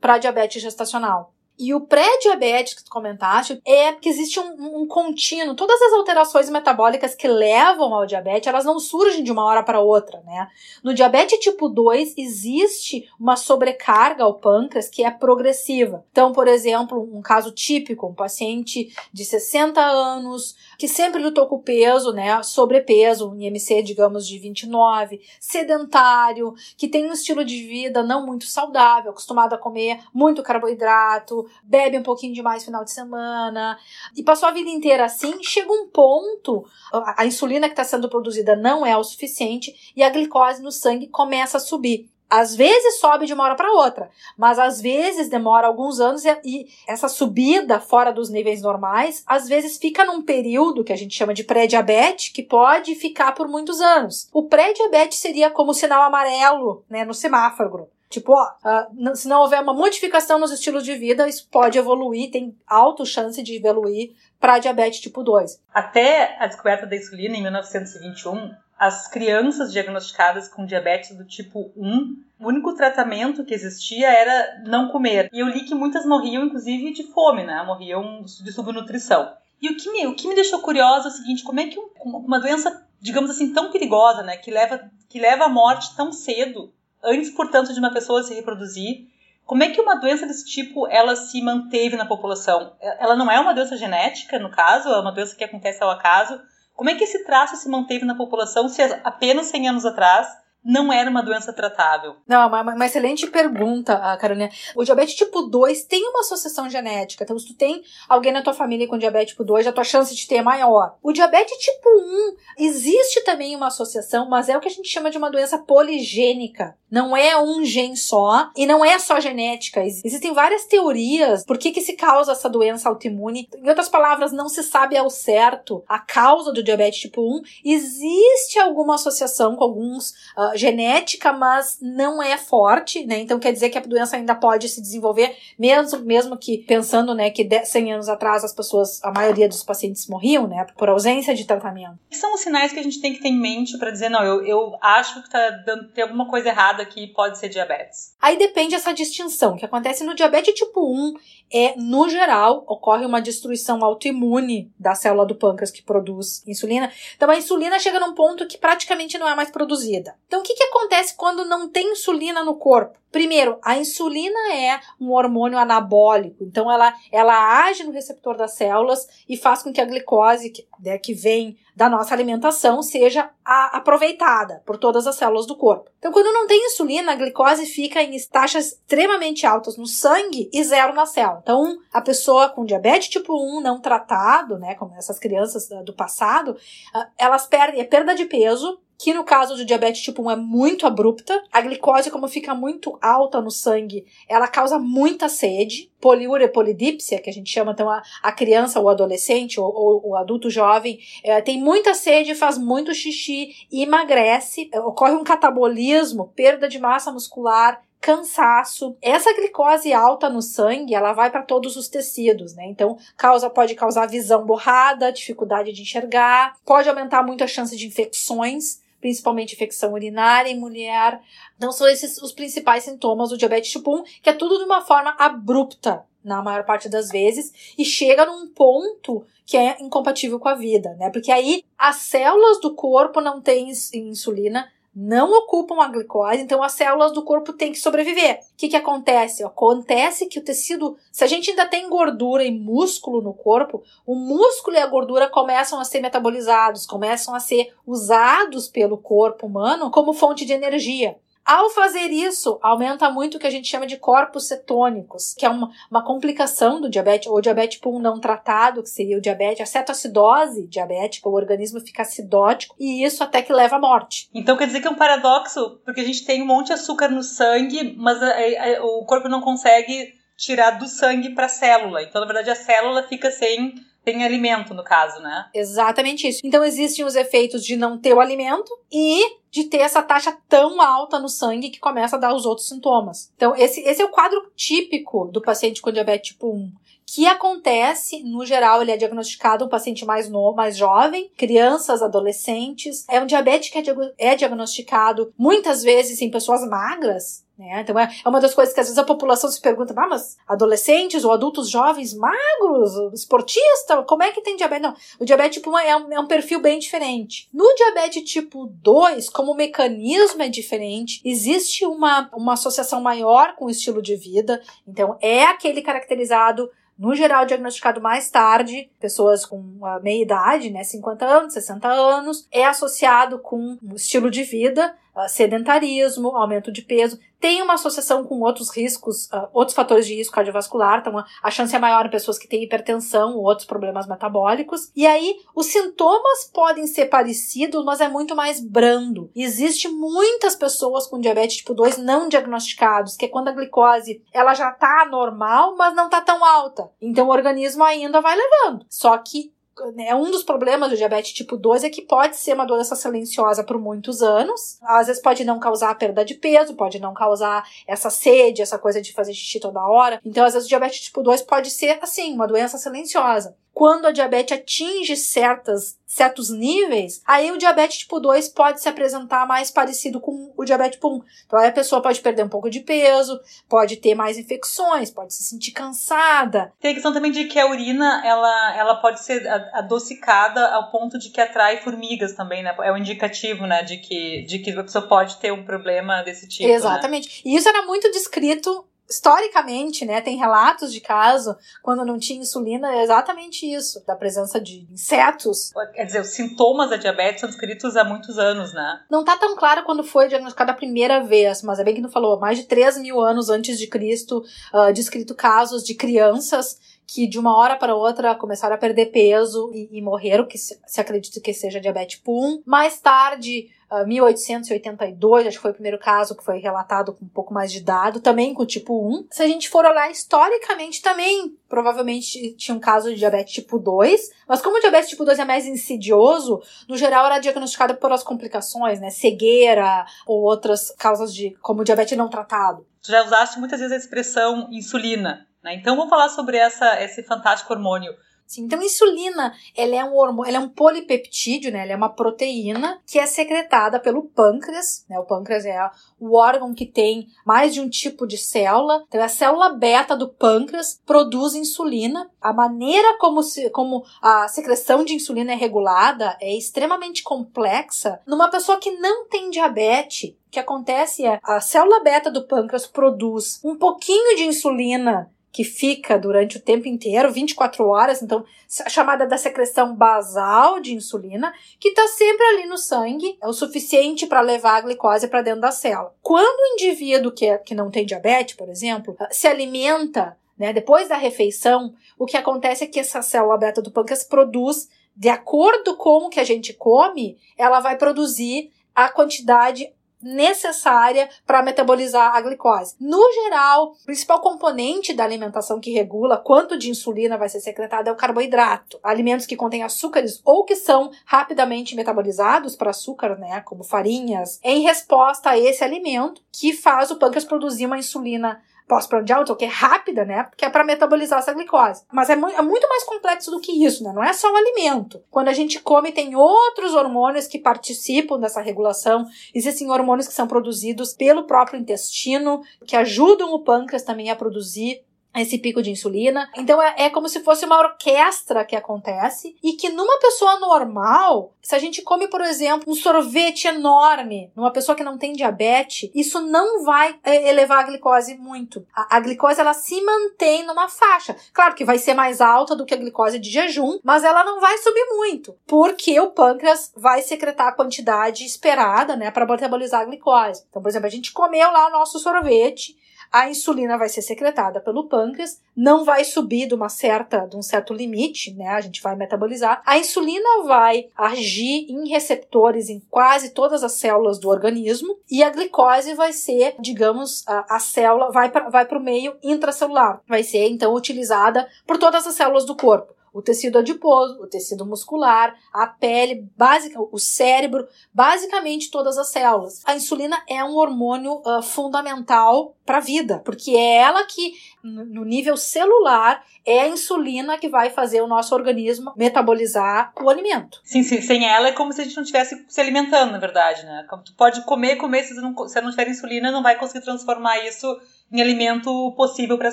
para 0.00 0.18
diabetes 0.18 0.62
gestacional. 0.62 1.34
E 1.56 1.72
o 1.72 1.80
pré-diabetes 1.80 2.74
que 2.74 2.82
tu 2.82 2.90
comentaste 2.90 3.60
é 3.64 3.92
que 3.92 4.08
existe 4.08 4.40
um, 4.40 4.82
um, 4.82 4.86
contínuo. 4.88 5.54
Todas 5.54 5.80
as 5.80 5.92
alterações 5.92 6.50
metabólicas 6.50 7.14
que 7.14 7.28
levam 7.28 7.94
ao 7.94 8.06
diabetes, 8.06 8.48
elas 8.48 8.64
não 8.64 8.80
surgem 8.80 9.22
de 9.22 9.30
uma 9.30 9.44
hora 9.44 9.62
para 9.62 9.78
outra, 9.78 10.20
né? 10.26 10.48
No 10.82 10.92
diabetes 10.92 11.38
tipo 11.38 11.68
2, 11.68 12.14
existe 12.18 13.08
uma 13.20 13.36
sobrecarga 13.36 14.24
ao 14.24 14.34
pâncreas 14.34 14.88
que 14.88 15.04
é 15.04 15.10
progressiva. 15.12 16.04
Então, 16.10 16.32
por 16.32 16.48
exemplo, 16.48 17.00
um 17.00 17.22
caso 17.22 17.52
típico, 17.52 18.08
um 18.08 18.14
paciente 18.14 18.92
de 19.12 19.24
60 19.24 19.80
anos, 19.80 20.56
que 20.78 20.88
sempre 20.88 21.22
lutou 21.22 21.46
com 21.46 21.58
peso, 21.58 22.12
né? 22.12 22.42
Sobrepeso, 22.42 23.30
um 23.30 23.40
IMC, 23.40 23.82
digamos, 23.82 24.26
de 24.26 24.38
29, 24.38 25.20
sedentário, 25.40 26.54
que 26.76 26.88
tem 26.88 27.08
um 27.08 27.12
estilo 27.12 27.44
de 27.44 27.62
vida 27.66 28.02
não 28.02 28.24
muito 28.24 28.46
saudável, 28.46 29.10
acostumado 29.10 29.54
a 29.54 29.58
comer 29.58 30.00
muito 30.12 30.42
carboidrato, 30.42 31.46
bebe 31.62 31.98
um 31.98 32.02
pouquinho 32.02 32.34
demais 32.34 32.64
final 32.64 32.84
de 32.84 32.92
semana, 32.92 33.78
e 34.16 34.22
passou 34.22 34.48
a 34.48 34.52
vida 34.52 34.70
inteira 34.70 35.04
assim, 35.04 35.42
chega 35.42 35.72
um 35.72 35.88
ponto, 35.88 36.64
a 36.92 37.26
insulina 37.26 37.68
que 37.68 37.72
está 37.72 37.84
sendo 37.84 38.08
produzida 38.08 38.56
não 38.56 38.84
é 38.84 38.96
o 38.96 39.04
suficiente 39.04 39.92
e 39.96 40.02
a 40.02 40.10
glicose 40.10 40.62
no 40.62 40.72
sangue 40.72 41.08
começa 41.08 41.56
a 41.56 41.60
subir. 41.60 42.13
Às 42.36 42.56
vezes 42.56 42.98
sobe 42.98 43.26
de 43.26 43.32
uma 43.32 43.44
hora 43.44 43.54
para 43.54 43.70
outra, 43.70 44.10
mas 44.36 44.58
às 44.58 44.80
vezes 44.80 45.28
demora 45.28 45.68
alguns 45.68 46.00
anos 46.00 46.24
e, 46.24 46.40
e, 46.44 46.66
essa 46.88 47.08
subida 47.08 47.78
fora 47.78 48.12
dos 48.12 48.28
níveis 48.28 48.60
normais, 48.60 49.22
às 49.24 49.48
vezes 49.48 49.78
fica 49.78 50.04
num 50.04 50.20
período 50.20 50.82
que 50.82 50.92
a 50.92 50.96
gente 50.96 51.14
chama 51.14 51.32
de 51.32 51.44
pré-diabetes, 51.44 52.30
que 52.30 52.42
pode 52.42 52.96
ficar 52.96 53.36
por 53.36 53.46
muitos 53.46 53.80
anos. 53.80 54.28
O 54.32 54.48
pré-diabetes 54.48 55.18
seria 55.18 55.48
como 55.48 55.72
sinal 55.72 56.02
amarelo, 56.02 56.84
né, 56.90 57.04
no 57.04 57.14
semáforo. 57.14 57.88
Tipo, 58.10 58.32
ó, 58.32 58.44
uh, 58.44 59.16
se 59.16 59.28
não 59.28 59.40
houver 59.40 59.60
uma 59.60 59.72
modificação 59.72 60.36
nos 60.36 60.50
estilos 60.50 60.84
de 60.84 60.96
vida, 60.96 61.28
isso 61.28 61.48
pode 61.48 61.78
evoluir, 61.78 62.32
tem 62.32 62.56
alta 62.66 63.04
chance 63.04 63.40
de 63.44 63.56
evoluir 63.56 64.10
para 64.40 64.58
diabetes 64.58 64.98
tipo 64.98 65.22
2. 65.22 65.62
Até 65.72 66.36
a 66.40 66.48
descoberta 66.48 66.84
da 66.84 66.96
insulina 66.96 67.36
em 67.36 67.42
1921, 67.42 68.54
as 68.78 69.06
crianças 69.08 69.72
diagnosticadas 69.72 70.48
com 70.48 70.66
diabetes 70.66 71.16
do 71.16 71.24
tipo 71.24 71.72
1, 71.76 72.22
o 72.40 72.48
único 72.48 72.74
tratamento 72.74 73.44
que 73.44 73.54
existia 73.54 74.08
era 74.10 74.62
não 74.66 74.88
comer. 74.88 75.30
E 75.32 75.38
eu 75.38 75.48
li 75.48 75.64
que 75.64 75.74
muitas 75.74 76.04
morriam, 76.04 76.44
inclusive, 76.44 76.92
de 76.92 77.04
fome, 77.12 77.44
né? 77.44 77.62
Morriam 77.62 78.22
de 78.22 78.52
subnutrição. 78.52 79.32
E 79.62 79.70
o 79.70 79.76
que 79.76 79.90
me, 79.90 80.06
o 80.06 80.14
que 80.14 80.28
me 80.28 80.34
deixou 80.34 80.60
curiosa 80.60 81.08
é 81.08 81.10
o 81.10 81.14
seguinte, 81.14 81.44
como 81.44 81.60
é 81.60 81.66
que 81.66 81.78
uma 82.04 82.40
doença, 82.40 82.86
digamos 83.00 83.30
assim, 83.30 83.52
tão 83.52 83.70
perigosa, 83.70 84.22
né, 84.22 84.36
que 84.36 84.50
leva, 84.50 84.90
que 85.08 85.18
leva 85.18 85.44
à 85.44 85.48
morte 85.48 85.96
tão 85.96 86.12
cedo, 86.12 86.72
antes, 87.02 87.30
portanto, 87.30 87.72
de 87.72 87.78
uma 87.78 87.92
pessoa 87.92 88.22
se 88.22 88.34
reproduzir, 88.34 89.06
como 89.46 89.62
é 89.62 89.70
que 89.70 89.80
uma 89.80 89.96
doença 89.96 90.26
desse 90.26 90.46
tipo 90.46 90.86
ela 90.88 91.14
se 91.16 91.40
manteve 91.42 91.96
na 91.96 92.06
população? 92.06 92.74
Ela 92.80 93.14
não 93.14 93.30
é 93.30 93.38
uma 93.38 93.54
doença 93.54 93.76
genética, 93.76 94.38
no 94.38 94.50
caso, 94.50 94.88
é 94.88 95.00
uma 95.00 95.12
doença 95.12 95.36
que 95.36 95.44
acontece 95.44 95.82
ao 95.82 95.90
acaso. 95.90 96.40
Como 96.74 96.90
é 96.90 96.94
que 96.94 97.04
esse 97.04 97.24
traço 97.24 97.56
se 97.56 97.68
manteve 97.68 98.04
na 98.04 98.14
população 98.16 98.68
se 98.68 98.82
apenas 98.82 99.46
100 99.46 99.68
anos 99.68 99.86
atrás 99.86 100.28
não 100.64 100.92
era 100.92 101.10
uma 101.10 101.22
doença 101.22 101.52
tratável? 101.52 102.16
Não, 102.26 102.48
uma, 102.48 102.62
uma 102.62 102.86
excelente 102.86 103.26
pergunta, 103.26 103.96
Carolina. 104.18 104.50
O 104.74 104.84
diabetes 104.84 105.14
tipo 105.14 105.42
2 105.42 105.84
tem 105.84 106.08
uma 106.08 106.20
associação 106.20 106.70
genética. 106.70 107.24
Então, 107.24 107.38
se 107.38 107.46
tu 107.46 107.54
tem 107.54 107.82
alguém 108.08 108.32
na 108.32 108.42
tua 108.42 108.54
família 108.54 108.88
com 108.88 108.96
diabetes 108.96 109.32
tipo 109.32 109.44
2, 109.44 109.66
a 109.66 109.72
tua 109.72 109.84
chance 109.84 110.14
de 110.14 110.26
ter 110.26 110.36
é 110.36 110.42
maior. 110.42 110.96
O 111.02 111.12
diabetes 111.12 111.56
tipo 111.58 111.88
1, 111.88 112.64
existe 112.64 113.22
também 113.24 113.54
uma 113.54 113.66
associação, 113.66 114.28
mas 114.28 114.48
é 114.48 114.56
o 114.56 114.60
que 114.60 114.68
a 114.68 114.70
gente 114.70 114.88
chama 114.88 115.10
de 115.10 115.18
uma 115.18 115.30
doença 115.30 115.58
poligênica. 115.58 116.76
Não 116.90 117.16
é 117.16 117.36
um 117.36 117.64
gene 117.64 117.96
só 117.96 118.50
e 118.56 118.66
não 118.66 118.84
é 118.84 118.98
só 119.00 119.18
genética. 119.18 119.82
Existem 119.82 120.32
várias 120.32 120.64
teorias 120.64 121.44
por 121.44 121.58
que, 121.58 121.72
que 121.72 121.80
se 121.80 121.94
causa 121.94 122.32
essa 122.32 122.48
doença 122.48 122.88
autoimune. 122.88 123.48
Em 123.56 123.68
outras 123.68 123.88
palavras, 123.88 124.32
não 124.32 124.48
se 124.48 124.62
sabe 124.62 124.96
ao 124.96 125.10
certo 125.10 125.82
a 125.88 125.98
causa 125.98 126.52
do 126.52 126.62
diabetes 126.62 127.00
tipo 127.00 127.20
1. 127.20 127.42
Existe 127.64 128.60
alguma 128.60 128.94
associação 128.94 129.56
com 129.56 129.64
alguns 129.64 130.10
uh, 130.38 130.53
genética, 130.54 131.32
mas 131.32 131.78
não 131.80 132.22
é 132.22 132.36
forte, 132.36 133.04
né? 133.06 133.20
Então 133.20 133.38
quer 133.38 133.52
dizer 133.52 133.70
que 133.70 133.78
a 133.78 133.80
doença 133.80 134.16
ainda 134.16 134.34
pode 134.34 134.68
se 134.68 134.80
desenvolver, 134.80 135.36
mesmo, 135.58 136.00
mesmo 136.00 136.36
que 136.36 136.58
pensando, 136.58 137.14
né, 137.14 137.30
que 137.30 137.48
100 137.64 137.94
anos 137.94 138.08
atrás 138.08 138.44
as 138.44 138.54
pessoas, 138.54 139.02
a 139.02 139.12
maioria 139.12 139.48
dos 139.48 139.62
pacientes 139.62 140.06
morriam, 140.08 140.46
né, 140.46 140.66
por 140.76 140.88
ausência 140.88 141.34
de 141.34 141.46
tratamento. 141.46 141.98
Que 142.10 142.16
são 142.16 142.34
os 142.34 142.40
sinais 142.40 142.72
que 142.72 142.78
a 142.78 142.82
gente 142.82 143.00
tem 143.00 143.14
que 143.14 143.20
ter 143.20 143.28
em 143.28 143.38
mente 143.38 143.78
para 143.78 143.90
dizer, 143.90 144.08
não, 144.08 144.22
eu, 144.22 144.44
eu 144.44 144.76
acho 144.80 145.22
que 145.22 145.30
tá 145.30 145.50
dando, 145.66 145.88
tem 145.92 146.04
alguma 146.04 146.28
coisa 146.28 146.48
errada 146.48 146.82
aqui, 146.82 147.08
pode 147.08 147.38
ser 147.38 147.48
diabetes? 147.48 148.14
Aí 148.20 148.36
depende 148.36 148.74
essa 148.74 148.92
distinção, 148.92 149.56
que 149.56 149.64
acontece 149.64 150.04
no 150.04 150.14
diabetes 150.14 150.54
tipo 150.54 150.80
1, 150.80 151.14
é, 151.52 151.74
no 151.76 152.08
geral, 152.08 152.64
ocorre 152.66 153.04
uma 153.04 153.20
destruição 153.20 153.84
autoimune 153.84 154.72
da 154.78 154.94
célula 154.94 155.26
do 155.26 155.34
pâncreas 155.34 155.70
que 155.70 155.82
produz 155.82 156.42
insulina. 156.46 156.90
Então 157.16 157.30
a 157.30 157.36
insulina 157.36 157.78
chega 157.78 158.00
num 158.00 158.14
ponto 158.14 158.46
que 158.46 158.58
praticamente 158.58 159.18
não 159.18 159.28
é 159.28 159.34
mais 159.34 159.50
produzida. 159.50 160.16
Então 160.26 160.42
que, 160.44 160.54
que 160.54 160.62
acontece 160.62 161.16
quando 161.16 161.44
não 161.44 161.68
tem 161.68 161.90
insulina 161.90 162.44
no 162.44 162.54
corpo? 162.54 162.98
Primeiro, 163.14 163.58
a 163.62 163.76
insulina 163.76 164.52
é 164.52 164.80
um 165.00 165.12
hormônio 165.12 165.56
anabólico, 165.56 166.42
então 166.42 166.68
ela, 166.68 166.92
ela 167.12 167.62
age 167.64 167.84
no 167.84 167.92
receptor 167.92 168.36
das 168.36 168.54
células 168.54 169.06
e 169.28 169.36
faz 169.36 169.62
com 169.62 169.72
que 169.72 169.80
a 169.80 169.84
glicose 169.84 170.50
que, 170.50 170.66
né, 170.80 170.98
que 170.98 171.14
vem 171.14 171.56
da 171.76 171.88
nossa 171.88 172.12
alimentação 172.12 172.82
seja 172.82 173.30
a, 173.44 173.76
aproveitada 173.76 174.64
por 174.66 174.76
todas 174.76 175.06
as 175.06 175.14
células 175.14 175.46
do 175.46 175.56
corpo. 175.56 175.90
Então, 175.96 176.10
quando 176.10 176.32
não 176.32 176.48
tem 176.48 176.66
insulina, 176.66 177.12
a 177.12 177.14
glicose 177.14 177.66
fica 177.66 178.02
em 178.02 178.16
taxas 178.26 178.72
extremamente 178.72 179.46
altas 179.46 179.76
no 179.76 179.86
sangue 179.86 180.50
e 180.52 180.64
zero 180.64 180.92
na 180.92 181.06
célula. 181.06 181.38
Então, 181.40 181.78
a 181.92 182.00
pessoa 182.00 182.48
com 182.48 182.64
diabetes 182.64 183.08
tipo 183.08 183.32
1 183.32 183.60
não 183.60 183.80
tratado, 183.80 184.58
né, 184.58 184.74
como 184.74 184.96
essas 184.96 185.20
crianças 185.20 185.68
do 185.84 185.94
passado, 185.94 186.56
ah, 186.92 187.08
elas 187.16 187.46
perdem 187.46 187.80
a 187.80 187.86
perda 187.86 188.12
de 188.12 188.24
peso, 188.24 188.80
que 188.98 189.12
no 189.12 189.24
caso 189.24 189.56
do 189.56 189.64
diabetes 189.64 190.02
tipo 190.02 190.22
1 190.22 190.30
é 190.30 190.36
muito 190.36 190.86
abrupta. 190.86 191.42
A 191.52 191.60
glicose, 191.60 192.10
como 192.10 192.28
fica 192.28 192.54
muito 192.54 192.98
alta 193.00 193.40
no 193.40 193.50
sangue, 193.50 194.06
ela 194.28 194.48
causa 194.48 194.78
muita 194.78 195.28
sede. 195.28 195.90
Poliúria 196.00 196.48
polidípsia, 196.48 197.18
que 197.18 197.30
a 197.30 197.32
gente 197.32 197.50
chama 197.50 197.72
então 197.72 197.88
a, 197.88 198.02
a 198.22 198.30
criança 198.30 198.78
ou 198.78 198.88
adolescente 198.88 199.58
ou, 199.58 199.72
ou 199.74 200.10
o 200.10 200.16
adulto 200.16 200.50
jovem, 200.50 200.98
é, 201.22 201.40
tem 201.40 201.58
muita 201.58 201.94
sede, 201.94 202.34
faz 202.34 202.58
muito 202.58 202.94
xixi, 202.94 203.48
emagrece, 203.72 204.68
é, 204.72 204.80
ocorre 204.80 205.14
um 205.14 205.24
catabolismo, 205.24 206.30
perda 206.34 206.68
de 206.68 206.78
massa 206.78 207.10
muscular, 207.10 207.80
cansaço. 208.04 208.98
Essa 209.00 209.32
glicose 209.32 209.90
alta 209.94 210.28
no 210.28 210.42
sangue, 210.42 210.94
ela 210.94 211.14
vai 211.14 211.30
para 211.30 211.40
todos 211.40 211.74
os 211.74 211.88
tecidos, 211.88 212.54
né? 212.54 212.66
Então, 212.66 212.98
causa 213.16 213.48
pode 213.48 213.74
causar 213.74 214.06
visão 214.06 214.44
borrada, 214.44 215.10
dificuldade 215.10 215.72
de 215.72 215.80
enxergar, 215.80 216.54
pode 216.66 216.86
aumentar 216.86 217.22
muito 217.22 217.42
a 217.42 217.46
chance 217.46 217.74
de 217.74 217.86
infecções, 217.86 218.83
principalmente 219.04 219.52
infecção 219.52 219.92
urinária 219.92 220.48
em 220.48 220.58
mulher. 220.58 221.20
Então, 221.58 221.70
são 221.70 221.86
esses 221.86 222.16
os 222.22 222.32
principais 222.32 222.84
sintomas 222.84 223.28
do 223.28 223.36
diabetes 223.36 223.70
tipo 223.70 223.94
1, 223.98 224.04
que 224.22 224.30
é 224.30 224.32
tudo 224.32 224.56
de 224.56 224.64
uma 224.64 224.80
forma 224.80 225.14
abrupta. 225.18 226.06
na 226.24 226.42
maior 226.42 226.64
parte 226.64 226.88
das 226.88 227.10
vezes, 227.10 227.52
e 227.76 227.84
chega 227.84 228.24
num 228.24 228.48
ponto 228.48 229.26
que 229.44 229.58
é 229.58 229.76
incompatível 229.78 230.40
com 230.40 230.48
a 230.48 230.54
vida, 230.54 230.94
né? 230.94 231.10
Porque 231.10 231.30
aí 231.30 231.62
as 231.76 231.96
células 231.96 232.62
do 232.62 232.74
corpo 232.74 233.20
não 233.20 233.42
têm 233.42 233.70
insulina, 233.92 234.72
não 234.94 235.32
ocupam 235.32 235.82
a 235.82 235.88
glicose, 235.88 236.40
então 236.40 236.62
as 236.62 236.72
células 236.72 237.12
do 237.12 237.24
corpo 237.24 237.52
têm 237.52 237.72
que 237.72 237.78
sobreviver. 237.78 238.36
O 238.36 238.56
que, 238.56 238.68
que 238.68 238.76
acontece? 238.76 239.42
Acontece 239.42 240.26
que 240.26 240.38
o 240.38 240.44
tecido, 240.44 240.96
se 241.10 241.24
a 241.24 241.26
gente 241.26 241.50
ainda 241.50 241.66
tem 241.66 241.88
gordura 241.88 242.44
e 242.44 242.50
músculo 242.50 243.20
no 243.20 243.34
corpo, 243.34 243.82
o 244.06 244.14
músculo 244.14 244.76
e 244.76 244.80
a 244.80 244.86
gordura 244.86 245.28
começam 245.28 245.80
a 245.80 245.84
ser 245.84 246.00
metabolizados, 246.00 246.86
começam 246.86 247.34
a 247.34 247.40
ser 247.40 247.74
usados 247.86 248.68
pelo 248.68 248.96
corpo 248.96 249.46
humano 249.46 249.90
como 249.90 250.12
fonte 250.12 250.44
de 250.44 250.52
energia. 250.52 251.16
Ao 251.44 251.68
fazer 251.70 252.10
isso, 252.10 252.58
aumenta 252.62 253.10
muito 253.10 253.36
o 253.36 253.40
que 253.40 253.46
a 253.46 253.50
gente 253.50 253.68
chama 253.68 253.86
de 253.86 253.98
corpos 253.98 254.48
cetônicos, 254.48 255.34
que 255.36 255.44
é 255.44 255.48
uma, 255.48 255.70
uma 255.90 256.02
complicação 256.02 256.80
do 256.80 256.88
diabetes, 256.88 257.28
ou 257.28 257.40
diabetes 257.40 257.76
tipo 257.76 257.94
1 257.94 258.00
não 258.00 258.18
tratado, 258.18 258.82
que 258.82 258.88
seria 258.88 259.18
o 259.18 259.20
diabetes, 259.20 259.60
a 259.60 259.66
cetoacidose 259.66 260.66
diabética, 260.66 261.28
o 261.28 261.34
organismo 261.34 261.80
fica 261.80 262.02
acidótico, 262.02 262.74
e 262.80 263.04
isso 263.04 263.22
até 263.22 263.42
que 263.42 263.52
leva 263.52 263.76
à 263.76 263.78
morte. 263.78 264.28
Então 264.34 264.56
quer 264.56 264.66
dizer 264.66 264.80
que 264.80 264.88
é 264.88 264.90
um 264.90 264.96
paradoxo, 264.96 265.80
porque 265.84 266.00
a 266.00 266.04
gente 266.04 266.24
tem 266.24 266.42
um 266.42 266.46
monte 266.46 266.68
de 266.68 266.74
açúcar 266.74 267.08
no 267.08 267.22
sangue, 267.22 267.94
mas 267.98 268.22
a, 268.22 268.26
a, 268.26 268.78
a, 268.78 268.84
o 268.84 269.04
corpo 269.04 269.28
não 269.28 269.42
consegue 269.42 270.14
tirar 270.36 270.72
do 270.72 270.86
sangue 270.86 271.34
para 271.34 271.46
a 271.46 271.48
célula. 271.48 272.02
Então, 272.02 272.20
na 272.20 272.26
verdade, 272.26 272.50
a 272.50 272.56
célula 272.56 273.02
fica 273.02 273.30
sem 273.30 273.74
tem 274.04 274.24
alimento, 274.24 274.74
no 274.74 274.84
caso, 274.84 275.20
né? 275.20 275.48
Exatamente 275.54 276.28
isso. 276.28 276.40
Então 276.44 276.62
existem 276.62 277.04
os 277.04 277.16
efeitos 277.16 277.64
de 277.64 277.76
não 277.76 277.98
ter 277.98 278.12
o 278.12 278.20
alimento 278.20 278.70
e 278.92 279.38
de 279.50 279.64
ter 279.64 279.78
essa 279.78 280.02
taxa 280.02 280.36
tão 280.48 280.82
alta 280.82 281.18
no 281.18 281.28
sangue 281.28 281.70
que 281.70 281.78
começa 281.78 282.16
a 282.16 282.18
dar 282.18 282.34
os 282.34 282.44
outros 282.44 282.68
sintomas. 282.68 283.32
Então, 283.36 283.54
esse, 283.54 283.80
esse 283.82 284.02
é 284.02 284.04
o 284.04 284.10
quadro 284.10 284.50
típico 284.56 285.26
do 285.26 285.40
paciente 285.40 285.80
com 285.80 285.92
diabetes 285.92 286.32
tipo 286.32 286.52
1 286.52 286.72
que 287.06 287.26
acontece, 287.26 288.22
no 288.22 288.44
geral, 288.44 288.82
ele 288.82 288.92
é 288.92 288.96
diagnosticado 288.96 289.64
um 289.64 289.68
paciente 289.68 290.04
mais 290.04 290.28
novo, 290.28 290.56
mais 290.56 290.76
jovem, 290.76 291.30
crianças, 291.36 292.02
adolescentes. 292.02 293.04
É 293.08 293.20
um 293.20 293.26
diabetes 293.26 293.70
que 293.70 293.78
é, 293.78 293.84
é 294.18 294.36
diagnosticado 294.36 295.32
muitas 295.36 295.82
vezes 295.82 296.20
em 296.20 296.30
pessoas 296.30 296.66
magras, 296.68 297.44
né? 297.58 297.82
Então 297.82 297.96
é, 297.98 298.12
é 298.24 298.28
uma 298.28 298.40
das 298.40 298.52
coisas 298.52 298.74
que 298.74 298.80
às 298.80 298.86
vezes 298.86 298.98
a 298.98 299.04
população 299.04 299.48
se 299.48 299.60
pergunta, 299.60 299.94
ah, 299.96 300.08
mas 300.08 300.36
adolescentes 300.46 301.24
ou 301.24 301.32
adultos 301.32 301.70
jovens 301.70 302.12
magros, 302.12 303.12
esportista, 303.12 304.02
como 304.02 304.22
é 304.22 304.32
que 304.32 304.40
tem 304.40 304.56
diabetes? 304.56 304.82
Não, 304.82 304.96
o 305.20 305.24
diabetes 305.24 305.58
tipo 305.58 305.70
1 305.70 305.78
é 305.78 305.96
um, 305.96 306.12
é 306.12 306.20
um 306.20 306.26
perfil 306.26 306.60
bem 306.60 306.78
diferente. 306.78 307.48
No 307.52 307.72
diabetes 307.76 308.24
tipo 308.24 308.66
2, 308.66 309.28
como 309.28 309.52
o 309.52 309.56
mecanismo 309.56 310.42
é 310.42 310.48
diferente, 310.48 311.20
existe 311.24 311.86
uma, 311.86 312.28
uma 312.34 312.54
associação 312.54 313.00
maior 313.00 313.54
com 313.54 313.66
o 313.66 313.70
estilo 313.70 314.02
de 314.02 314.16
vida, 314.16 314.60
então 314.86 315.16
é 315.20 315.44
aquele 315.44 315.80
caracterizado 315.80 316.68
no 316.98 317.14
geral 317.14 317.44
diagnosticado 317.44 318.00
mais 318.00 318.30
tarde, 318.30 318.90
pessoas 319.00 319.44
com 319.44 319.62
meia 320.02 320.22
idade, 320.22 320.70
né, 320.70 320.84
50 320.84 321.24
anos, 321.24 321.52
60 321.52 321.88
anos, 321.88 322.48
é 322.52 322.64
associado 322.64 323.38
com 323.38 323.78
um 323.82 323.94
estilo 323.94 324.30
de 324.30 324.44
vida 324.44 324.94
sedentarismo, 325.28 326.36
aumento 326.36 326.72
de 326.72 326.82
peso, 326.82 327.18
tem 327.44 327.60
uma 327.60 327.74
associação 327.74 328.24
com 328.24 328.40
outros 328.40 328.74
riscos, 328.74 329.26
uh, 329.26 329.48
outros 329.52 329.76
fatores 329.76 330.06
de 330.06 330.14
risco 330.14 330.34
cardiovascular, 330.34 331.00
então 331.00 331.22
a 331.42 331.50
chance 331.50 331.76
é 331.76 331.78
maior 331.78 332.06
em 332.06 332.10
pessoas 332.10 332.38
que 332.38 332.48
têm 332.48 332.62
hipertensão 332.62 333.36
ou 333.36 333.44
outros 333.44 333.66
problemas 333.66 334.06
metabólicos. 334.06 334.90
E 334.96 335.06
aí, 335.06 335.36
os 335.54 335.66
sintomas 335.66 336.50
podem 336.52 336.86
ser 336.86 337.06
parecidos, 337.06 337.84
mas 337.84 338.00
é 338.00 338.08
muito 338.08 338.34
mais 338.34 338.60
brando. 338.60 339.30
Existe 339.36 339.88
muitas 339.88 340.56
pessoas 340.56 341.06
com 341.06 341.20
diabetes 341.20 341.58
tipo 341.58 341.74
2 341.74 341.98
não 341.98 342.30
diagnosticados, 342.30 343.14
que 343.14 343.26
é 343.26 343.28
quando 343.28 343.48
a 343.48 343.52
glicose 343.52 344.22
ela 344.32 344.54
já 344.54 344.70
tá 344.70 345.06
normal, 345.10 345.76
mas 345.76 345.94
não 345.94 346.08
tá 346.08 346.22
tão 346.22 346.42
alta. 346.42 346.90
Então 346.98 347.28
o 347.28 347.30
organismo 347.30 347.84
ainda 347.84 348.22
vai 348.22 348.36
levando. 348.36 348.86
Só 348.88 349.18
que 349.18 349.52
é 349.98 350.14
um 350.14 350.30
dos 350.30 350.42
problemas 350.42 350.90
do 350.90 350.96
diabetes 350.96 351.32
tipo 351.32 351.56
2 351.56 351.84
é 351.84 351.90
que 351.90 352.02
pode 352.02 352.36
ser 352.36 352.54
uma 352.54 352.66
doença 352.66 352.94
silenciosa 352.94 353.64
por 353.64 353.78
muitos 353.78 354.22
anos. 354.22 354.78
Às 354.82 355.08
vezes 355.08 355.22
pode 355.22 355.44
não 355.44 355.58
causar 355.58 355.94
perda 355.96 356.24
de 356.24 356.34
peso, 356.34 356.74
pode 356.74 357.00
não 357.00 357.12
causar 357.12 357.66
essa 357.86 358.10
sede, 358.10 358.62
essa 358.62 358.78
coisa 358.78 359.00
de 359.00 359.12
fazer 359.12 359.34
xixi 359.34 359.60
toda 359.60 359.86
hora. 359.86 360.20
Então, 360.24 360.44
às 360.44 360.54
vezes, 360.54 360.66
o 360.66 360.68
diabetes 360.68 361.00
tipo 361.00 361.22
2 361.22 361.42
pode 361.42 361.70
ser, 361.70 361.98
assim, 362.02 362.32
uma 362.34 362.46
doença 362.46 362.78
silenciosa 362.78 363.56
quando 363.74 364.06
a 364.06 364.12
diabetes 364.12 364.56
atinge 364.56 365.16
certas, 365.16 365.98
certos 366.14 366.48
níveis, 366.48 367.20
aí 367.26 367.50
o 367.50 367.58
diabetes 367.58 367.98
tipo 367.98 368.20
2 368.20 368.48
pode 368.50 368.80
se 368.80 368.88
apresentar 368.88 369.48
mais 369.48 369.68
parecido 369.68 370.20
com 370.20 370.54
o 370.56 370.64
diabetes 370.64 370.92
tipo 370.92 371.08
1. 371.08 371.22
Então 371.44 371.58
aí 371.58 371.66
a 371.66 371.72
pessoa 371.72 372.00
pode 372.00 372.20
perder 372.20 372.44
um 372.44 372.48
pouco 372.48 372.70
de 372.70 372.78
peso, 372.78 373.40
pode 373.68 373.96
ter 373.96 374.14
mais 374.14 374.38
infecções, 374.38 375.10
pode 375.10 375.34
se 375.34 375.42
sentir 375.42 375.72
cansada. 375.72 376.72
Tem 376.80 376.92
a 376.92 376.94
questão 376.94 377.12
também 377.12 377.32
de 377.32 377.46
que 377.46 377.58
a 377.58 377.68
urina, 377.68 378.22
ela, 378.24 378.76
ela 378.76 378.94
pode 378.94 379.24
ser 379.24 379.44
adocicada 379.72 380.64
ao 380.68 380.88
ponto 380.88 381.18
de 381.18 381.30
que 381.30 381.40
atrai 381.40 381.78
formigas 381.78 382.32
também, 382.32 382.62
né? 382.62 382.72
É 382.84 382.92
um 382.92 382.96
indicativo, 382.96 383.66
né, 383.66 383.82
de 383.82 383.96
que, 383.96 384.42
de 384.42 384.60
que 384.60 384.70
a 384.70 384.84
pessoa 384.84 385.08
pode 385.08 385.38
ter 385.38 385.52
um 385.52 385.64
problema 385.64 386.22
desse 386.22 386.46
tipo, 386.46 386.68
né? 386.68 386.74
Exatamente. 386.76 387.42
Né? 387.44 387.52
E 387.52 387.56
isso 387.56 387.68
era 387.68 387.82
muito 387.86 388.08
descrito 388.12 388.86
historicamente, 389.08 390.04
né, 390.04 390.20
tem 390.20 390.36
relatos 390.36 390.92
de 390.92 391.00
caso 391.00 391.56
quando 391.82 392.04
não 392.04 392.18
tinha 392.18 392.40
insulina, 392.40 392.94
é 392.94 393.02
exatamente 393.02 393.66
isso, 393.66 394.04
da 394.06 394.16
presença 394.16 394.60
de 394.60 394.86
insetos. 394.90 395.70
Quer 395.94 396.04
dizer, 396.04 396.20
os 396.20 396.28
sintomas 396.28 396.90
da 396.90 396.96
diabetes 396.96 397.40
são 397.40 397.48
descritos 397.48 397.96
há 397.96 398.04
muitos 398.04 398.38
anos, 398.38 398.72
né? 398.72 399.00
Não 399.10 399.24
tá 399.24 399.36
tão 399.36 399.56
claro 399.56 399.84
quando 399.84 400.02
foi 400.02 400.28
diagnosticada 400.28 400.72
a 400.72 400.76
primeira 400.76 401.22
vez, 401.22 401.62
mas 401.62 401.78
é 401.78 401.84
bem 401.84 401.94
que 401.94 402.00
não 402.00 402.10
falou, 402.10 402.38
mais 402.40 402.58
de 402.58 402.64
3 402.64 402.98
mil 402.98 403.20
anos 403.20 403.50
antes 403.50 403.78
de 403.78 403.86
Cristo, 403.86 404.42
uh, 404.72 404.92
descrito 404.92 405.34
casos 405.34 405.84
de 405.84 405.94
crianças 405.94 406.78
que 407.06 407.26
de 407.26 407.38
uma 407.38 407.56
hora 407.56 407.76
para 407.76 407.94
outra 407.94 408.34
começaram 408.34 408.74
a 408.74 408.78
perder 408.78 409.06
peso 409.06 409.70
e, 409.72 409.88
e 409.92 410.02
morreram, 410.02 410.46
que 410.46 410.58
se, 410.58 410.78
se, 410.86 411.00
acredita 411.00 411.40
que 411.40 411.52
seja 411.52 411.80
diabetes 411.80 412.16
tipo 412.16 412.32
1. 412.32 412.62
Mais 412.64 412.98
tarde, 413.00 413.70
uh, 413.90 414.06
1882, 414.06 415.46
acho 415.46 415.56
que 415.56 415.62
foi 415.62 415.70
o 415.70 415.74
primeiro 415.74 415.98
caso 415.98 416.34
que 416.34 416.44
foi 416.44 416.58
relatado 416.58 417.12
com 417.12 417.24
um 417.24 417.28
pouco 417.28 417.52
mais 417.52 417.72
de 417.72 417.80
dado, 417.80 418.20
também 418.20 418.54
com 418.54 418.64
tipo 418.64 419.06
1. 419.06 419.26
Se 419.30 419.42
a 419.42 419.46
gente 419.46 419.68
for 419.68 419.84
olhar 419.84 420.10
historicamente 420.10 421.02
também, 421.02 421.56
provavelmente 421.68 422.54
tinha 422.54 422.76
um 422.76 422.80
caso 422.80 423.10
de 423.10 423.16
diabetes 423.16 423.54
tipo 423.54 423.78
2, 423.78 424.30
mas 424.48 424.62
como 424.62 424.76
o 424.76 424.80
diabetes 424.80 425.10
tipo 425.10 425.24
2 425.24 425.38
é 425.38 425.44
mais 425.44 425.66
insidioso, 425.66 426.60
no 426.88 426.96
geral 426.96 427.26
era 427.26 427.38
diagnosticado 427.38 427.96
por 427.96 428.12
as 428.12 428.22
complicações, 428.22 429.00
né, 429.00 429.10
cegueira 429.10 430.06
ou 430.26 430.42
outras 430.42 430.90
causas 430.98 431.34
de 431.34 431.50
como 431.60 431.84
diabetes 431.84 432.16
não 432.16 432.28
tratado. 432.28 432.86
Tu 433.02 433.10
já 433.10 433.22
usaste 433.22 433.58
muitas 433.58 433.80
vezes 433.80 433.92
a 433.92 433.98
expressão 433.98 434.68
insulina. 434.70 435.46
Né? 435.64 435.76
Então 435.76 435.96
vamos 435.96 436.10
falar 436.10 436.28
sobre 436.28 436.58
essa, 436.58 437.02
esse 437.02 437.22
fantástico 437.22 437.72
hormônio. 437.72 438.14
Sim, 438.46 438.64
então, 438.64 438.82
insulina, 438.82 439.54
ela 439.74 439.96
é 439.96 440.04
um 440.04 440.14
hormônio, 440.14 440.50
ela 440.50 440.58
é 440.58 440.60
um 440.60 440.68
polipeptídeo, 440.68 441.72
né? 441.72 441.82
Ela 441.82 441.92
é 441.92 441.96
uma 441.96 442.10
proteína 442.10 443.00
que 443.06 443.18
é 443.18 443.24
secretada 443.24 443.98
pelo 443.98 444.24
pâncreas, 444.24 445.06
né? 445.08 445.18
O 445.18 445.24
pâncreas 445.24 445.64
é 445.64 445.90
o 446.20 446.36
órgão 446.36 446.74
que 446.74 446.84
tem 446.84 447.26
mais 447.46 447.72
de 447.72 447.80
um 447.80 447.88
tipo 447.88 448.26
de 448.26 448.36
célula. 448.36 449.02
Então, 449.08 449.22
a 449.22 449.28
célula 449.28 449.70
beta 449.70 450.14
do 450.14 450.28
pâncreas 450.28 451.00
produz 451.06 451.54
insulina. 451.54 452.30
A 452.38 452.52
maneira 452.52 453.16
como, 453.18 453.42
se, 453.42 453.70
como 453.70 454.04
a 454.20 454.46
secreção 454.46 455.06
de 455.06 455.14
insulina 455.14 455.52
é 455.52 455.56
regulada 455.56 456.36
é 456.38 456.54
extremamente 456.54 457.22
complexa. 457.22 458.20
Numa 458.26 458.50
pessoa 458.50 458.78
que 458.78 458.90
não 458.90 459.26
tem 459.26 459.48
diabetes, 459.48 460.30
o 460.46 460.50
que 460.50 460.60
acontece 460.60 461.24
é 461.24 461.40
a 461.42 461.62
célula 461.62 462.00
beta 462.00 462.30
do 462.30 462.46
pâncreas 462.46 462.86
produz 462.86 463.58
um 463.64 463.74
pouquinho 463.74 464.36
de 464.36 464.44
insulina 464.44 465.32
que 465.54 465.62
fica 465.62 466.18
durante 466.18 466.56
o 466.56 466.60
tempo 466.60 466.88
inteiro, 466.88 467.30
24 467.30 467.86
horas, 467.86 468.20
então 468.20 468.44
chamada 468.88 469.24
da 469.24 469.38
secreção 469.38 469.94
basal 469.94 470.80
de 470.80 470.92
insulina, 470.92 471.54
que 471.78 471.90
está 471.90 472.08
sempre 472.08 472.44
ali 472.44 472.66
no 472.66 472.76
sangue, 472.76 473.38
é 473.40 473.46
o 473.46 473.52
suficiente 473.52 474.26
para 474.26 474.40
levar 474.40 474.78
a 474.78 474.80
glicose 474.80 475.28
para 475.28 475.42
dentro 475.42 475.60
da 475.60 475.70
célula. 475.70 476.12
Quando 476.20 476.58
o 476.58 476.72
indivíduo 476.74 477.30
que, 477.30 477.46
é, 477.46 477.56
que 477.56 477.72
não 477.72 477.88
tem 477.88 478.04
diabetes, 478.04 478.56
por 478.56 478.68
exemplo, 478.68 479.16
se 479.30 479.46
alimenta 479.46 480.36
né, 480.58 480.72
depois 480.72 481.08
da 481.08 481.16
refeição, 481.16 481.94
o 482.18 482.26
que 482.26 482.36
acontece 482.36 482.82
é 482.82 482.88
que 482.88 482.98
essa 482.98 483.22
célula 483.22 483.56
beta 483.56 483.80
do 483.80 483.92
pâncreas 483.92 484.24
produz, 484.24 484.88
de 485.14 485.28
acordo 485.28 485.96
com 485.96 486.26
o 486.26 486.30
que 486.30 486.40
a 486.40 486.44
gente 486.44 486.72
come, 486.72 487.38
ela 487.56 487.78
vai 487.78 487.96
produzir 487.96 488.72
a 488.92 489.08
quantidade 489.08 489.88
necessária 490.24 491.28
para 491.46 491.62
metabolizar 491.62 492.34
a 492.34 492.40
glicose. 492.40 492.96
No 492.98 493.20
geral, 493.32 493.92
o 493.92 494.04
principal 494.06 494.40
componente 494.40 495.12
da 495.12 495.24
alimentação 495.24 495.78
que 495.78 495.92
regula 495.92 496.38
quanto 496.38 496.78
de 496.78 496.90
insulina 496.90 497.36
vai 497.36 497.48
ser 497.48 497.60
secretado 497.60 498.08
é 498.08 498.12
o 498.12 498.16
carboidrato. 498.16 498.98
Alimentos 499.02 499.46
que 499.46 499.56
contêm 499.56 499.82
açúcares 499.82 500.40
ou 500.44 500.64
que 500.64 500.74
são 500.74 501.10
rapidamente 501.26 501.94
metabolizados 501.94 502.74
para 502.74 502.90
açúcar, 502.90 503.38
né, 503.38 503.60
como 503.60 503.84
farinhas, 503.84 504.58
em 504.62 504.80
resposta 504.80 505.50
a 505.50 505.58
esse 505.58 505.84
alimento 505.84 506.42
que 506.50 506.72
faz 506.72 507.10
o 507.10 507.16
pâncreas 507.16 507.44
produzir 507.44 507.86
uma 507.86 507.98
insulina 507.98 508.60
pós-prandial, 508.86 509.42
então 509.42 509.56
que 509.56 509.64
é 509.64 509.68
rápida, 509.68 510.24
né? 510.24 510.44
Porque 510.44 510.64
é 510.64 510.70
para 510.70 510.84
metabolizar 510.84 511.38
essa 511.38 511.52
glicose. 511.52 512.04
Mas 512.12 512.28
é, 512.28 512.36
mu 512.36 512.48
é, 512.48 512.60
muito 512.62 512.88
mais 512.88 513.04
complexo 513.04 513.50
do 513.50 513.60
que 513.60 513.84
isso, 513.84 514.04
né? 514.04 514.12
Não 514.12 514.22
é 514.22 514.32
só 514.32 514.52
o 514.52 514.56
alimento. 514.56 515.22
Quando 515.30 515.48
a 515.48 515.52
gente 515.52 515.80
come, 515.80 516.12
tem 516.12 516.36
outros 516.36 516.94
hormônios 516.94 517.46
que 517.46 517.58
participam 517.58 518.38
dessa 518.38 518.60
regulação. 518.60 519.26
Existem 519.54 519.90
hormônios 519.90 520.28
que 520.28 520.34
são 520.34 520.46
produzidos 520.46 521.12
pelo 521.14 521.44
próprio 521.44 521.80
intestino, 521.80 522.62
que 522.86 522.96
ajudam 522.96 523.54
o 523.54 523.60
pâncreas 523.60 524.02
também 524.02 524.30
a 524.30 524.36
produzir 524.36 525.02
esse 525.42 525.58
pico 525.58 525.82
de 525.82 525.90
insulina. 525.90 526.50
Então 526.56 526.80
é, 526.80 526.94
é 526.98 527.10
como 527.10 527.28
se 527.28 527.40
fosse 527.40 527.64
uma 527.64 527.78
orquestra 527.78 528.64
que 528.64 528.76
acontece 528.76 529.56
e 529.62 529.72
que 529.72 529.88
numa 529.88 530.18
pessoa 530.18 530.58
normal, 530.58 531.52
se 531.60 531.74
a 531.74 531.78
gente 531.78 532.02
come, 532.02 532.28
por 532.28 532.40
exemplo, 532.40 532.92
um 532.92 532.94
sorvete 532.94 533.66
enorme 533.66 534.52
numa 534.54 534.72
pessoa 534.72 534.96
que 534.96 535.04
não 535.04 535.18
tem 535.18 535.32
diabetes, 535.32 536.10
isso 536.14 536.40
não 536.40 536.84
vai 536.84 537.18
é, 537.24 537.48
elevar 537.48 537.80
a 537.80 537.86
glicose 537.86 538.34
muito. 538.36 538.86
A, 538.94 539.16
a 539.16 539.20
glicose 539.20 539.60
ela 539.60 539.74
se 539.74 540.00
mantém 540.02 540.64
numa 540.64 540.88
faixa. 540.88 541.36
Claro 541.52 541.74
que 541.74 541.84
vai 541.84 541.98
ser 541.98 542.14
mais 542.14 542.40
alta 542.40 542.76
do 542.76 542.84
que 542.84 542.94
a 542.94 542.98
glicose 542.98 543.38
de 543.38 543.50
jejum, 543.50 543.98
mas 544.02 544.24
ela 544.24 544.44
não 544.44 544.60
vai 544.60 544.76
subir 544.78 545.04
muito, 545.16 545.56
porque 545.66 546.18
o 546.20 546.30
pâncreas 546.30 546.92
vai 546.96 547.22
secretar 547.22 547.68
a 547.68 547.72
quantidade 547.72 548.44
esperada, 548.44 549.16
né, 549.16 549.30
para 549.30 549.46
metabolizar 549.46 550.02
a 550.02 550.04
glicose. 550.04 550.64
Então, 550.68 550.82
por 550.82 550.88
exemplo, 550.88 551.06
a 551.06 551.10
gente 551.10 551.32
comeu 551.32 551.70
lá 551.70 551.88
o 551.88 551.92
nosso 551.92 552.18
sorvete, 552.18 552.96
a 553.34 553.50
insulina 553.50 553.98
vai 553.98 554.08
ser 554.08 554.22
secretada 554.22 554.80
pelo 554.80 555.08
pâncreas, 555.08 555.60
não 555.76 556.04
vai 556.04 556.22
subir 556.22 556.68
de 556.68 556.74
uma 556.74 556.88
certa, 556.88 557.46
de 557.46 557.56
um 557.56 557.62
certo 557.62 557.92
limite, 557.92 558.54
né? 558.54 558.68
A 558.68 558.80
gente 558.80 559.02
vai 559.02 559.16
metabolizar. 559.16 559.82
A 559.84 559.98
insulina 559.98 560.62
vai 560.64 561.08
agir 561.16 561.90
em 561.90 562.08
receptores 562.08 562.88
em 562.88 563.02
quase 563.10 563.50
todas 563.50 563.82
as 563.82 563.94
células 563.94 564.38
do 564.38 564.48
organismo 564.48 565.18
e 565.28 565.42
a 565.42 565.50
glicose 565.50 566.14
vai 566.14 566.32
ser, 566.32 566.76
digamos, 566.78 567.42
a, 567.48 567.74
a 567.74 567.80
célula 567.80 568.30
vai 568.30 568.52
para 568.52 568.70
vai 568.70 568.86
o 568.86 569.00
meio 569.00 569.36
intracelular, 569.42 570.22
vai 570.28 570.44
ser 570.44 570.68
então 570.68 570.94
utilizada 570.94 571.66
por 571.84 571.98
todas 571.98 572.24
as 572.28 572.34
células 572.36 572.64
do 572.64 572.76
corpo 572.76 573.12
o 573.34 573.42
tecido 573.42 573.78
adiposo, 573.78 574.40
o 574.40 574.46
tecido 574.46 574.86
muscular, 574.86 575.56
a 575.72 575.88
pele, 575.88 576.48
básica, 576.56 576.98
o 577.00 577.18
cérebro, 577.18 577.86
basicamente 578.12 578.90
todas 578.90 579.18
as 579.18 579.30
células. 579.30 579.82
A 579.84 579.96
insulina 579.96 580.40
é 580.48 580.62
um 580.64 580.76
hormônio 580.76 581.42
uh, 581.44 581.60
fundamental 581.60 582.76
para 582.86 582.98
a 582.98 583.00
vida, 583.00 583.42
porque 583.44 583.72
é 583.72 583.96
ela 583.96 584.24
que, 584.24 584.52
no 584.82 585.24
nível 585.24 585.56
celular, 585.56 586.44
é 586.64 586.82
a 586.82 586.88
insulina 586.88 587.58
que 587.58 587.68
vai 587.68 587.90
fazer 587.90 588.20
o 588.22 588.26
nosso 588.26 588.54
organismo 588.54 589.12
metabolizar 589.16 590.12
o 590.22 590.30
alimento. 590.30 590.80
Sim, 590.84 591.02
sim, 591.02 591.20
sem 591.20 591.44
ela 591.44 591.68
é 591.68 591.72
como 591.72 591.92
se 591.92 592.02
a 592.02 592.04
gente 592.04 592.16
não 592.16 592.22
estivesse 592.22 592.64
se 592.68 592.80
alimentando, 592.80 593.32
na 593.32 593.38
verdade, 593.38 593.84
né? 593.84 594.06
Tu 594.24 594.34
pode 594.34 594.64
comer, 594.64 594.96
comer, 594.96 595.24
se 595.24 595.34
não, 595.34 595.56
se 595.66 595.80
não 595.80 595.90
tiver 595.90 596.08
insulina, 596.08 596.52
não 596.52 596.62
vai 596.62 596.78
conseguir 596.78 597.04
transformar 597.04 597.58
isso 597.66 597.86
em 598.34 598.40
alimento 598.40 599.14
possível 599.16 599.56
para 599.56 599.68
a 599.68 599.72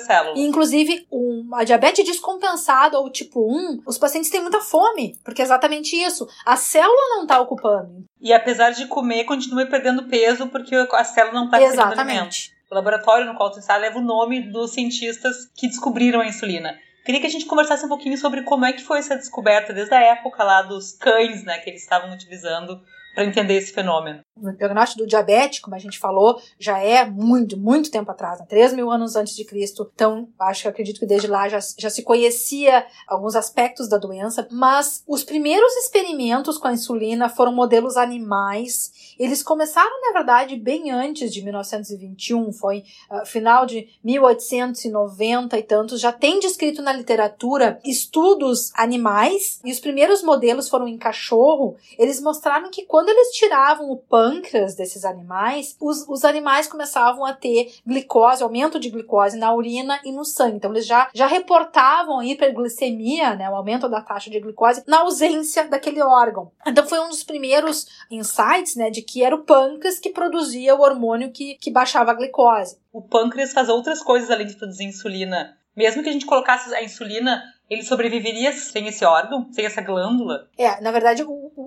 célula. 0.00 0.38
Inclusive, 0.38 1.04
uma 1.10 1.64
diabetes 1.64 2.06
descompensada 2.06 2.96
ou 2.96 3.10
tipo 3.10 3.40
1, 3.40 3.82
os 3.84 3.98
pacientes 3.98 4.30
têm 4.30 4.40
muita 4.40 4.60
fome, 4.60 5.18
porque 5.24 5.42
é 5.42 5.44
exatamente 5.44 5.96
isso. 5.96 6.28
A 6.46 6.54
célula 6.54 7.16
não 7.16 7.22
está 7.22 7.40
ocupando. 7.40 8.04
E 8.20 8.32
apesar 8.32 8.70
de 8.70 8.86
comer, 8.86 9.24
continua 9.24 9.66
perdendo 9.66 10.04
peso 10.04 10.46
porque 10.46 10.76
a 10.76 11.02
célula 11.02 11.34
não 11.34 11.46
está 11.46 11.58
recebendo 11.58 11.98
alimento. 11.98 12.36
O 12.70 12.74
laboratório 12.76 13.26
no 13.26 13.34
qual 13.34 13.50
tu 13.50 13.58
está 13.58 13.76
leva 13.76 13.98
o 13.98 14.02
nome 14.02 14.52
dos 14.52 14.70
cientistas 14.70 15.36
que 15.56 15.66
descobriram 15.66 16.20
a 16.20 16.26
insulina. 16.26 16.78
Queria 17.04 17.20
que 17.20 17.26
a 17.26 17.30
gente 17.30 17.46
conversasse 17.46 17.84
um 17.84 17.88
pouquinho 17.88 18.16
sobre 18.16 18.42
como 18.42 18.64
é 18.64 18.72
que 18.72 18.84
foi 18.84 19.00
essa 19.00 19.16
descoberta 19.16 19.72
desde 19.72 19.92
a 19.92 20.00
época 20.00 20.44
lá 20.44 20.62
dos 20.62 20.92
cães, 20.92 21.42
né, 21.42 21.58
que 21.58 21.68
eles 21.68 21.82
estavam 21.82 22.12
utilizando 22.12 22.80
para 23.12 23.24
entender 23.24 23.56
esse 23.56 23.72
fenômeno. 23.72 24.20
O 24.34 24.50
diagnóstico 24.50 25.02
do 25.02 25.06
diabetes, 25.06 25.60
como 25.60 25.76
a 25.76 25.78
gente 25.78 25.98
falou, 25.98 26.40
já 26.58 26.78
é 26.78 27.04
muito, 27.04 27.54
muito 27.58 27.90
tempo 27.90 28.10
atrás, 28.10 28.40
né? 28.40 28.46
3 28.48 28.72
mil 28.72 28.90
anos 28.90 29.14
antes 29.14 29.36
de 29.36 29.44
Cristo. 29.44 29.90
Então, 29.94 30.26
acho 30.38 30.62
que 30.62 30.68
acredito 30.68 30.98
que 30.98 31.06
desde 31.06 31.26
lá 31.26 31.50
já, 31.50 31.58
já 31.78 31.90
se 31.90 32.02
conhecia 32.02 32.86
alguns 33.06 33.36
aspectos 33.36 33.90
da 33.90 33.98
doença, 33.98 34.48
mas 34.50 35.04
os 35.06 35.22
primeiros 35.22 35.70
experimentos 35.76 36.56
com 36.56 36.66
a 36.66 36.72
insulina 36.72 37.28
foram 37.28 37.52
modelos 37.52 37.98
animais. 37.98 39.14
Eles 39.18 39.42
começaram, 39.42 40.00
na 40.00 40.12
verdade, 40.12 40.56
bem 40.56 40.90
antes 40.90 41.30
de 41.30 41.42
1921, 41.44 42.52
foi 42.54 42.84
uh, 43.10 43.26
final 43.26 43.66
de 43.66 43.86
1890 44.02 45.58
e 45.58 45.62
tantos. 45.62 46.00
Já 46.00 46.10
tem 46.10 46.40
descrito 46.40 46.80
na 46.80 46.94
literatura 46.94 47.78
estudos 47.84 48.72
animais, 48.74 49.60
e 49.62 49.70
os 49.70 49.78
primeiros 49.78 50.22
modelos 50.22 50.70
foram 50.70 50.88
em 50.88 50.96
cachorro. 50.96 51.76
Eles 51.98 52.18
mostraram 52.18 52.70
que 52.70 52.86
quando 52.86 53.10
eles 53.10 53.28
tiravam 53.32 53.90
o 53.90 53.96
pâncreas 54.22 54.76
desses 54.76 55.04
animais, 55.04 55.76
os, 55.80 56.08
os 56.08 56.24
animais 56.24 56.68
começavam 56.68 57.24
a 57.24 57.32
ter 57.32 57.74
glicose, 57.84 58.40
aumento 58.40 58.78
de 58.78 58.88
glicose 58.88 59.36
na 59.36 59.52
urina 59.52 59.98
e 60.04 60.12
no 60.12 60.24
sangue. 60.24 60.58
Então 60.58 60.70
eles 60.70 60.86
já, 60.86 61.10
já 61.12 61.26
reportavam 61.26 62.20
a 62.20 62.24
hiperglicemia, 62.24 63.34
né, 63.34 63.50
o 63.50 63.56
aumento 63.56 63.88
da 63.88 64.00
taxa 64.00 64.30
de 64.30 64.38
glicose, 64.38 64.84
na 64.86 65.00
ausência 65.00 65.68
daquele 65.68 66.00
órgão. 66.00 66.52
Então 66.64 66.86
foi 66.86 67.00
um 67.00 67.08
dos 67.08 67.24
primeiros 67.24 67.88
insights, 68.08 68.76
né, 68.76 68.90
de 68.90 69.02
que 69.02 69.24
era 69.24 69.34
o 69.34 69.42
pâncreas 69.42 69.98
que 69.98 70.10
produzia 70.10 70.76
o 70.76 70.82
hormônio 70.82 71.32
que, 71.32 71.56
que 71.56 71.72
baixava 71.72 72.12
a 72.12 72.14
glicose. 72.14 72.78
O 72.92 73.02
pâncreas 73.02 73.52
faz 73.52 73.68
outras 73.68 74.00
coisas 74.00 74.30
além 74.30 74.46
de 74.46 74.54
produzir 74.54 74.84
insulina. 74.84 75.58
Mesmo 75.74 76.02
que 76.02 76.08
a 76.08 76.12
gente 76.12 76.26
colocasse 76.26 76.72
a 76.72 76.84
insulina 76.84 77.42
ele 77.72 77.82
sobreviveria 77.82 78.52
sem 78.52 78.86
esse 78.86 79.02
órgão, 79.02 79.50
sem 79.50 79.64
essa 79.64 79.80
glândula? 79.80 80.46
É, 80.58 80.78
na 80.82 80.92
verdade, 80.92 81.24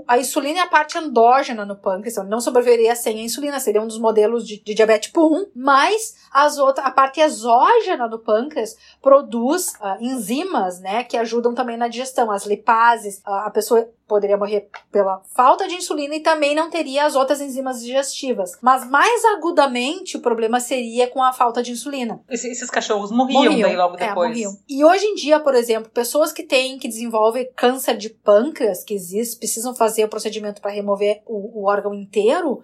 a 0.08 0.18
insulina 0.18 0.60
é 0.60 0.62
a 0.62 0.68
parte 0.68 0.98
endógena 0.98 1.66
no 1.66 1.76
pâncreas, 1.76 2.14
então 2.14 2.24
não 2.24 2.42
sobreviveria 2.42 2.96
sem 2.96 3.20
a 3.20 3.24
insulina, 3.24 3.60
seria 3.60 3.82
um 3.82 3.88
dos 3.88 4.00
modelos 4.00 4.48
de, 4.48 4.60
de 4.60 4.74
diabetes 4.74 5.08
tipo 5.08 5.26
1, 5.28 5.52
mas 5.56 6.16
as 6.32 6.58
outras, 6.58 6.86
a 6.86 6.92
parte 6.92 7.22
exógena 7.22 8.08
do 8.08 8.20
pâncreas 8.20 8.76
produz 9.02 9.74
uh, 9.76 10.02
enzimas, 10.02 10.80
né, 10.80 11.04
que 11.04 11.18
ajudam 11.18 11.54
também 11.54 11.78
na 11.78 11.88
digestão, 11.88 12.32
as 12.32 12.46
lipases, 12.46 13.20
uh, 13.20 13.46
a 13.46 13.50
pessoa 13.50 13.88
poderia 14.08 14.38
morrer 14.38 14.70
pela 14.92 15.22
falta 15.34 15.68
de 15.68 15.76
insulina 15.76 16.16
e 16.16 16.20
também 16.20 16.56
não 16.56 16.70
teria 16.70 17.06
as 17.06 17.16
outras 17.16 17.42
enzimas 17.42 17.82
digestivas. 17.82 18.52
Mas 18.62 18.90
mais 18.90 19.26
agudamente 19.26 20.18
o 20.18 20.22
problema 20.22 20.60
seria 20.60 21.08
com 21.08 21.22
a 21.22 21.34
falta 21.34 21.62
de 21.62 21.72
insulina. 21.72 22.22
Esses 22.30 22.70
cachorros 22.70 23.12
morriam, 23.12 23.44
morriam 23.44 23.68
daí 23.68 23.78
logo 23.78 23.96
é, 23.96 24.08
depois. 24.08 24.26
É, 24.26 24.30
morriam. 24.30 24.58
E 24.70 24.84
hoje 24.84 25.06
em 25.06 25.16
dia, 25.16 25.40
por 25.40 25.56
exemplo, 25.56 25.90
pessoas 25.92 26.32
que 26.32 26.44
têm, 26.44 26.78
que 26.78 26.88
desenvolvem 26.88 27.50
câncer 27.56 27.98
de 27.98 28.10
pâncreas, 28.10 28.84
que 28.84 28.94
existe, 28.94 29.38
precisam 29.38 29.76
fazer 29.76 30.06
o 30.06 30.10
procedimento 30.10 30.62
para 30.62 30.72
remover 30.72 31.22
o, 31.26 31.62
o 31.62 31.68
órgão 31.68 31.94
inteiro, 31.94 32.64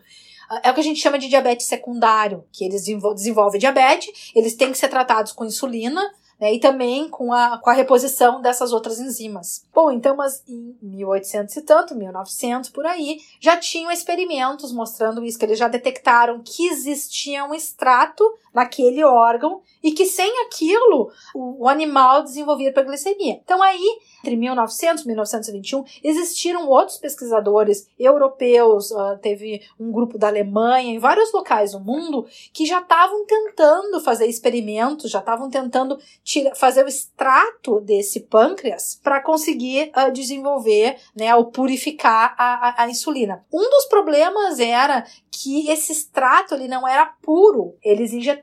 é 0.64 0.70
o 0.70 0.74
que 0.74 0.82
a 0.82 0.84
gente 0.84 1.00
chama 1.00 1.18
de 1.18 1.30
diabetes 1.30 1.68
secundário, 1.68 2.44
que 2.52 2.66
eles 2.66 2.84
desenvolvem 2.84 3.60
diabetes, 3.60 4.32
eles 4.36 4.54
têm 4.54 4.72
que 4.72 4.78
ser 4.78 4.90
tratados 4.90 5.32
com 5.32 5.46
insulina, 5.46 6.02
né, 6.42 6.56
e 6.56 6.60
também 6.60 7.08
com 7.08 7.32
a, 7.32 7.60
com 7.60 7.70
a 7.70 7.74
reposição 7.74 8.42
dessas 8.42 8.74
outras 8.74 9.00
enzimas. 9.00 9.64
Bom, 9.72 9.92
então, 9.92 10.16
mas 10.16 10.44
em 10.48 10.76
1800 10.82 11.56
e 11.56 11.62
tanto, 11.62 11.94
1900 11.94 12.72
por 12.72 12.84
aí, 12.88 13.20
já 13.40 13.56
tinham 13.58 13.92
experimentos 13.92 14.74
mostrando 14.74 15.24
isso, 15.24 15.38
que 15.38 15.46
eles 15.46 15.60
já 15.60 15.68
detectaram 15.68 16.42
que 16.44 16.68
existia 16.68 17.46
um 17.46 17.54
extrato 17.54 18.24
naquele 18.54 19.04
órgão 19.04 19.62
e 19.84 19.92
que 19.92 20.06
sem 20.06 20.32
aquilo 20.46 21.12
o, 21.34 21.68
animal 21.68 22.24
desenvolvia 22.24 22.70
hiperglicemia. 22.70 23.40
Então 23.44 23.62
aí, 23.62 24.00
entre 24.20 24.36
1900 24.36 25.04
e 25.04 25.08
1921, 25.08 25.84
existiram 26.04 26.68
outros 26.68 26.98
pesquisadores 26.98 27.88
europeus, 27.98 28.92
uh, 28.92 29.18
teve 29.22 29.62
um 29.80 29.92
grupo 29.92 30.18
da 30.18 30.28
Alemanha, 30.28 30.94
em 30.94 31.00
vários 31.00 31.32
locais 31.32 31.72
do 31.72 31.80
mundo, 31.80 32.26
que 32.54 32.66
já 32.66 32.80
estavam 32.80 33.26
tentando 33.26 34.00
fazer 34.02 34.28
experimentos, 34.28 35.10
já 35.10 35.20
estavam 35.20 35.50
tentando 35.50 35.98
tira, 36.24 36.54
fazer 36.54 36.86
o 36.86 36.90
extrato 36.90 37.80
desse 37.80 38.22
pâncreas 38.22 39.00
para 39.02 39.22
conseguir 39.22 39.92
uh, 39.96 40.12
desenvolver, 40.12 40.98
né, 41.16 41.34
ou 41.36 41.46
purificar 41.46 42.36
a, 42.38 42.70
a, 42.70 42.84
a 42.84 42.90
insulina. 42.90 43.46
Um 43.52 43.70
dos 43.70 43.86
problemas 43.86 44.60
era 44.60 45.06
que 45.32 45.70
esse 45.70 45.92
extrato 45.92 46.54
ele 46.54 46.68
não 46.68 46.88
era 46.88 47.06
puro, 47.22 47.76
eles 47.82 48.14
injetavam 48.14 48.41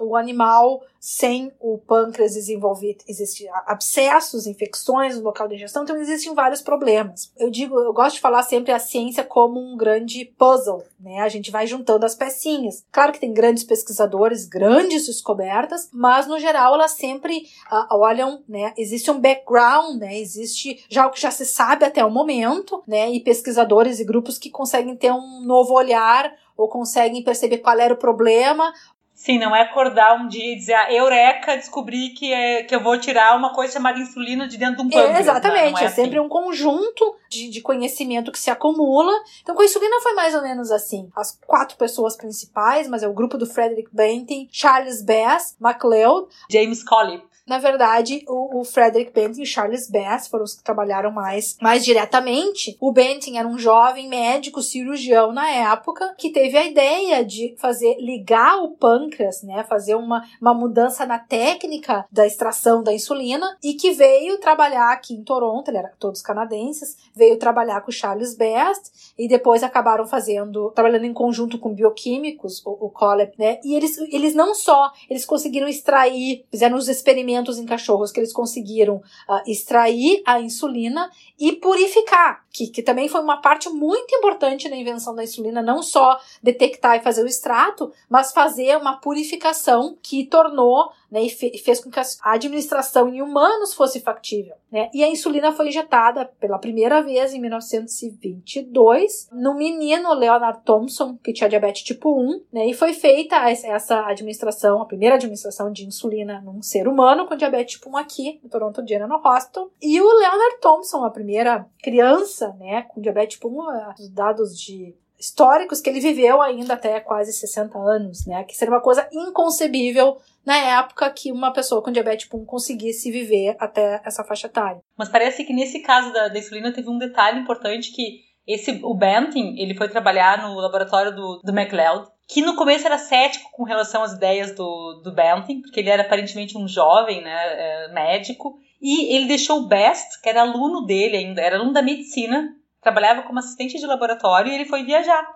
o 0.00 0.16
animal 0.16 0.82
sem 1.00 1.52
o 1.60 1.78
pâncreas 1.78 2.34
desenvolver, 2.34 2.96
existem 3.06 3.48
abscessos, 3.66 4.46
infecções 4.46 5.16
no 5.16 5.22
local 5.22 5.46
de 5.46 5.54
ingestão, 5.54 5.84
então 5.84 5.96
existem 5.96 6.34
vários 6.34 6.60
problemas. 6.60 7.32
Eu 7.36 7.50
digo, 7.50 7.78
eu 7.78 7.92
gosto 7.92 8.16
de 8.16 8.20
falar 8.20 8.42
sempre 8.42 8.72
a 8.72 8.78
ciência 8.78 9.22
como 9.22 9.60
um 9.60 9.76
grande 9.76 10.24
puzzle, 10.36 10.82
né? 10.98 11.20
A 11.20 11.28
gente 11.28 11.50
vai 11.50 11.66
juntando 11.66 12.04
as 12.04 12.14
pecinhas. 12.14 12.84
Claro 12.90 13.12
que 13.12 13.20
tem 13.20 13.32
grandes 13.32 13.62
pesquisadores, 13.62 14.44
grandes 14.44 15.06
descobertas, 15.06 15.88
mas 15.92 16.26
no 16.26 16.38
geral 16.38 16.74
elas 16.74 16.92
sempre 16.92 17.46
uh, 17.70 17.96
olham, 17.96 18.42
né? 18.48 18.72
Existe 18.76 19.10
um 19.10 19.20
background, 19.20 19.98
né? 19.98 20.18
Existe 20.18 20.84
já 20.88 21.06
o 21.06 21.10
que 21.10 21.20
já 21.20 21.30
se 21.30 21.46
sabe 21.46 21.84
até 21.84 22.04
o 22.04 22.10
momento, 22.10 22.82
né? 22.86 23.10
E 23.10 23.20
pesquisadores 23.20 24.00
e 24.00 24.04
grupos 24.04 24.36
que 24.36 24.50
conseguem 24.50 24.96
ter 24.96 25.12
um 25.12 25.40
novo 25.42 25.74
olhar 25.74 26.32
ou 26.56 26.68
conseguem 26.68 27.22
perceber 27.22 27.58
qual 27.58 27.78
era 27.78 27.94
o 27.94 27.98
problema 27.98 28.72
Sim, 29.18 29.36
não 29.36 29.54
é 29.54 29.62
acordar 29.62 30.14
um 30.14 30.28
dia 30.28 30.52
e 30.52 30.54
dizer, 30.54 30.74
ah, 30.74 30.92
eureka, 30.92 31.56
descobri 31.56 32.10
que, 32.10 32.32
é, 32.32 32.62
que 32.62 32.72
eu 32.72 32.80
vou 32.80 32.96
tirar 33.00 33.36
uma 33.36 33.52
coisa 33.52 33.72
chamada 33.72 33.98
insulina 33.98 34.46
de 34.46 34.56
dentro 34.56 34.76
de 34.76 34.82
um 34.82 34.88
pâncreas. 34.88 35.16
É, 35.16 35.20
exatamente, 35.20 35.64
não, 35.64 35.72
não 35.72 35.78
é, 35.78 35.82
é 35.82 35.86
assim. 35.86 36.02
sempre 36.02 36.20
um 36.20 36.28
conjunto 36.28 37.16
de, 37.28 37.50
de 37.50 37.60
conhecimento 37.60 38.30
que 38.30 38.38
se 38.38 38.48
acumula. 38.48 39.12
Então, 39.42 39.56
com 39.56 39.62
a 39.62 39.64
insulina 39.64 40.00
foi 40.00 40.14
mais 40.14 40.36
ou 40.36 40.42
menos 40.42 40.70
assim. 40.70 41.10
As 41.16 41.36
quatro 41.44 41.76
pessoas 41.76 42.16
principais, 42.16 42.86
mas 42.86 43.02
é 43.02 43.08
o 43.08 43.12
grupo 43.12 43.36
do 43.36 43.44
Frederick 43.44 43.90
Banting, 43.92 44.48
Charles 44.52 45.02
Bass, 45.02 45.56
MacLeod. 45.58 46.28
James 46.48 46.84
Collip. 46.84 47.27
Na 47.48 47.58
verdade, 47.58 48.24
o, 48.28 48.60
o 48.60 48.64
Frederick 48.64 49.12
Benting 49.12 49.42
e 49.42 49.46
Charles 49.46 49.90
Bass 49.90 50.28
foram 50.28 50.44
os 50.44 50.54
que 50.54 50.62
trabalharam 50.62 51.10
mais, 51.10 51.56
mais 51.60 51.84
diretamente. 51.84 52.76
O 52.80 52.92
Benting 52.92 53.38
era 53.38 53.48
um 53.48 53.58
jovem 53.58 54.08
médico 54.08 54.62
cirurgião 54.62 55.32
na 55.32 55.48
época 55.50 56.14
que 56.18 56.30
teve 56.30 56.56
a 56.56 56.66
ideia 56.66 57.24
de 57.24 57.54
fazer 57.58 57.96
ligar 57.98 58.58
o 58.62 58.72
pâncreas, 58.72 59.42
né, 59.42 59.64
fazer 59.64 59.94
uma, 59.94 60.22
uma 60.40 60.52
mudança 60.52 61.06
na 61.06 61.18
técnica 61.18 62.06
da 62.12 62.26
extração 62.26 62.82
da 62.82 62.92
insulina 62.92 63.56
e 63.62 63.74
que 63.74 63.92
veio 63.92 64.38
trabalhar 64.38 64.92
aqui 64.92 65.14
em 65.14 65.24
Toronto, 65.24 65.68
ele 65.68 65.78
era 65.78 65.92
todos 65.98 66.20
canadenses, 66.20 66.96
veio 67.14 67.38
trabalhar 67.38 67.80
com 67.80 67.90
Charles 67.90 68.36
Best 68.36 69.14
e 69.18 69.26
depois 69.26 69.62
acabaram 69.62 70.06
fazendo, 70.06 70.70
trabalhando 70.70 71.06
em 71.06 71.12
conjunto 71.14 71.58
com 71.58 71.74
bioquímicos, 71.74 72.64
o, 72.64 72.86
o 72.86 72.90
Collep, 72.90 73.34
né? 73.38 73.58
E 73.64 73.74
eles, 73.74 73.96
eles 74.12 74.34
não 74.34 74.54
só, 74.54 74.92
eles 75.08 75.24
conseguiram 75.24 75.68
extrair, 75.68 76.44
fizeram 76.50 76.76
os 76.76 76.88
experimentos 76.88 77.37
em 77.58 77.66
cachorros 77.66 78.10
que 78.10 78.20
eles 78.20 78.32
conseguiram 78.32 78.96
uh, 78.96 79.42
extrair 79.46 80.22
a 80.26 80.40
insulina 80.40 81.10
e 81.38 81.52
purificar, 81.52 82.44
que, 82.50 82.66
que 82.68 82.82
também 82.82 83.08
foi 83.08 83.20
uma 83.20 83.40
parte 83.40 83.68
muito 83.68 84.14
importante 84.14 84.68
na 84.68 84.76
invenção 84.76 85.14
da 85.14 85.24
insulina, 85.24 85.62
não 85.62 85.82
só 85.82 86.18
detectar 86.42 86.96
e 86.96 87.02
fazer 87.02 87.22
o 87.22 87.26
extrato, 87.26 87.92
mas 88.08 88.32
fazer 88.32 88.76
uma 88.76 88.96
purificação 88.96 89.96
que 90.02 90.24
tornou 90.26 90.90
né, 91.10 91.22
e, 91.22 91.30
fe 91.30 91.56
fez 91.58 91.80
com 91.80 91.90
que 91.90 91.98
a 91.98 92.04
administração 92.24 93.08
em 93.08 93.22
humanos 93.22 93.74
fosse 93.74 94.00
factível. 94.00 94.54
Né? 94.70 94.90
E 94.92 95.02
a 95.02 95.08
insulina 95.08 95.52
foi 95.52 95.68
injetada 95.68 96.26
pela 96.38 96.58
primeira 96.58 97.02
vez 97.02 97.32
em 97.32 97.40
1922 97.40 99.28
no 99.32 99.54
menino 99.54 100.12
Leonard 100.12 100.62
Thompson, 100.64 101.16
que 101.16 101.32
tinha 101.32 101.48
diabetes 101.48 101.82
tipo 101.82 102.10
1, 102.20 102.42
né? 102.52 102.66
e 102.66 102.74
foi 102.74 102.92
feita 102.92 103.36
essa 103.48 104.06
administração, 104.06 104.82
a 104.82 104.86
primeira 104.86 105.14
administração 105.14 105.72
de 105.72 105.86
insulina 105.86 106.40
num 106.40 106.60
ser 106.62 106.86
humano 106.86 107.26
com 107.26 107.36
diabetes 107.36 107.76
tipo 107.76 107.90
1 107.90 107.96
aqui, 107.96 108.40
no 108.42 108.50
Toronto 108.50 108.86
General 108.86 109.20
Hospital. 109.24 109.70
E 109.80 110.00
o 110.00 110.06
Leonard 110.06 110.60
Thompson, 110.60 111.04
a 111.04 111.10
primeira 111.10 111.66
criança 111.82 112.54
né, 112.58 112.82
com 112.82 113.00
diabetes 113.00 113.36
tipo 113.36 113.48
1, 113.48 113.94
os 113.98 114.08
dados 114.10 114.58
de 114.58 114.94
históricos 115.18 115.80
que 115.80 115.90
ele 115.90 116.00
viveu 116.00 116.40
ainda 116.40 116.74
até 116.74 117.00
quase 117.00 117.32
60 117.32 117.76
anos, 117.78 118.26
né? 118.26 118.44
Que 118.44 118.56
seria 118.56 118.72
uma 118.72 118.80
coisa 118.80 119.08
inconcebível 119.12 120.18
na 120.46 120.56
época 120.56 121.10
que 121.10 121.32
uma 121.32 121.52
pessoa 121.52 121.82
com 121.82 121.90
diabetes 121.90 122.24
tipo 122.24 122.38
1 122.38 122.44
conseguisse 122.44 123.10
viver 123.10 123.56
até 123.58 124.00
essa 124.04 124.24
faixa 124.24 124.46
etária. 124.46 124.80
Mas 124.96 125.08
parece 125.08 125.44
que 125.44 125.52
nesse 125.52 125.80
caso 125.80 126.12
da, 126.12 126.28
da 126.28 126.38
insulina 126.38 126.72
teve 126.72 126.88
um 126.88 126.98
detalhe 126.98 127.40
importante 127.40 127.92
que 127.92 128.28
esse 128.46 128.80
o 128.82 128.94
Banting, 128.94 129.56
ele 129.58 129.74
foi 129.74 129.90
trabalhar 129.90 130.42
no 130.42 130.54
laboratório 130.54 131.14
do, 131.14 131.42
do 131.44 131.52
MacLeod, 131.52 132.08
que 132.26 132.40
no 132.40 132.56
começo 132.56 132.86
era 132.86 132.96
cético 132.96 133.50
com 133.52 133.62
relação 133.62 134.02
às 134.02 134.12
ideias 134.12 134.54
do, 134.54 135.02
do 135.04 135.14
Banting, 135.14 135.60
porque 135.60 135.80
ele 135.80 135.90
era 135.90 136.02
aparentemente 136.02 136.56
um 136.56 136.66
jovem, 136.66 137.22
né, 137.22 137.30
é, 137.30 137.92
médico, 137.92 138.58
e 138.80 139.14
ele 139.14 139.26
deixou 139.26 139.58
o 139.58 139.66
Best, 139.66 140.20
que 140.22 140.28
era 140.30 140.42
aluno 140.42 140.86
dele 140.86 141.16
ainda, 141.18 141.42
era 141.42 141.56
aluno 141.56 141.72
da 141.72 141.82
medicina, 141.82 142.54
trabalhava 142.80 143.22
como 143.22 143.38
assistente 143.38 143.78
de 143.78 143.86
laboratório 143.86 144.50
e 144.50 144.54
ele 144.54 144.64
foi 144.64 144.84
viajar. 144.84 145.26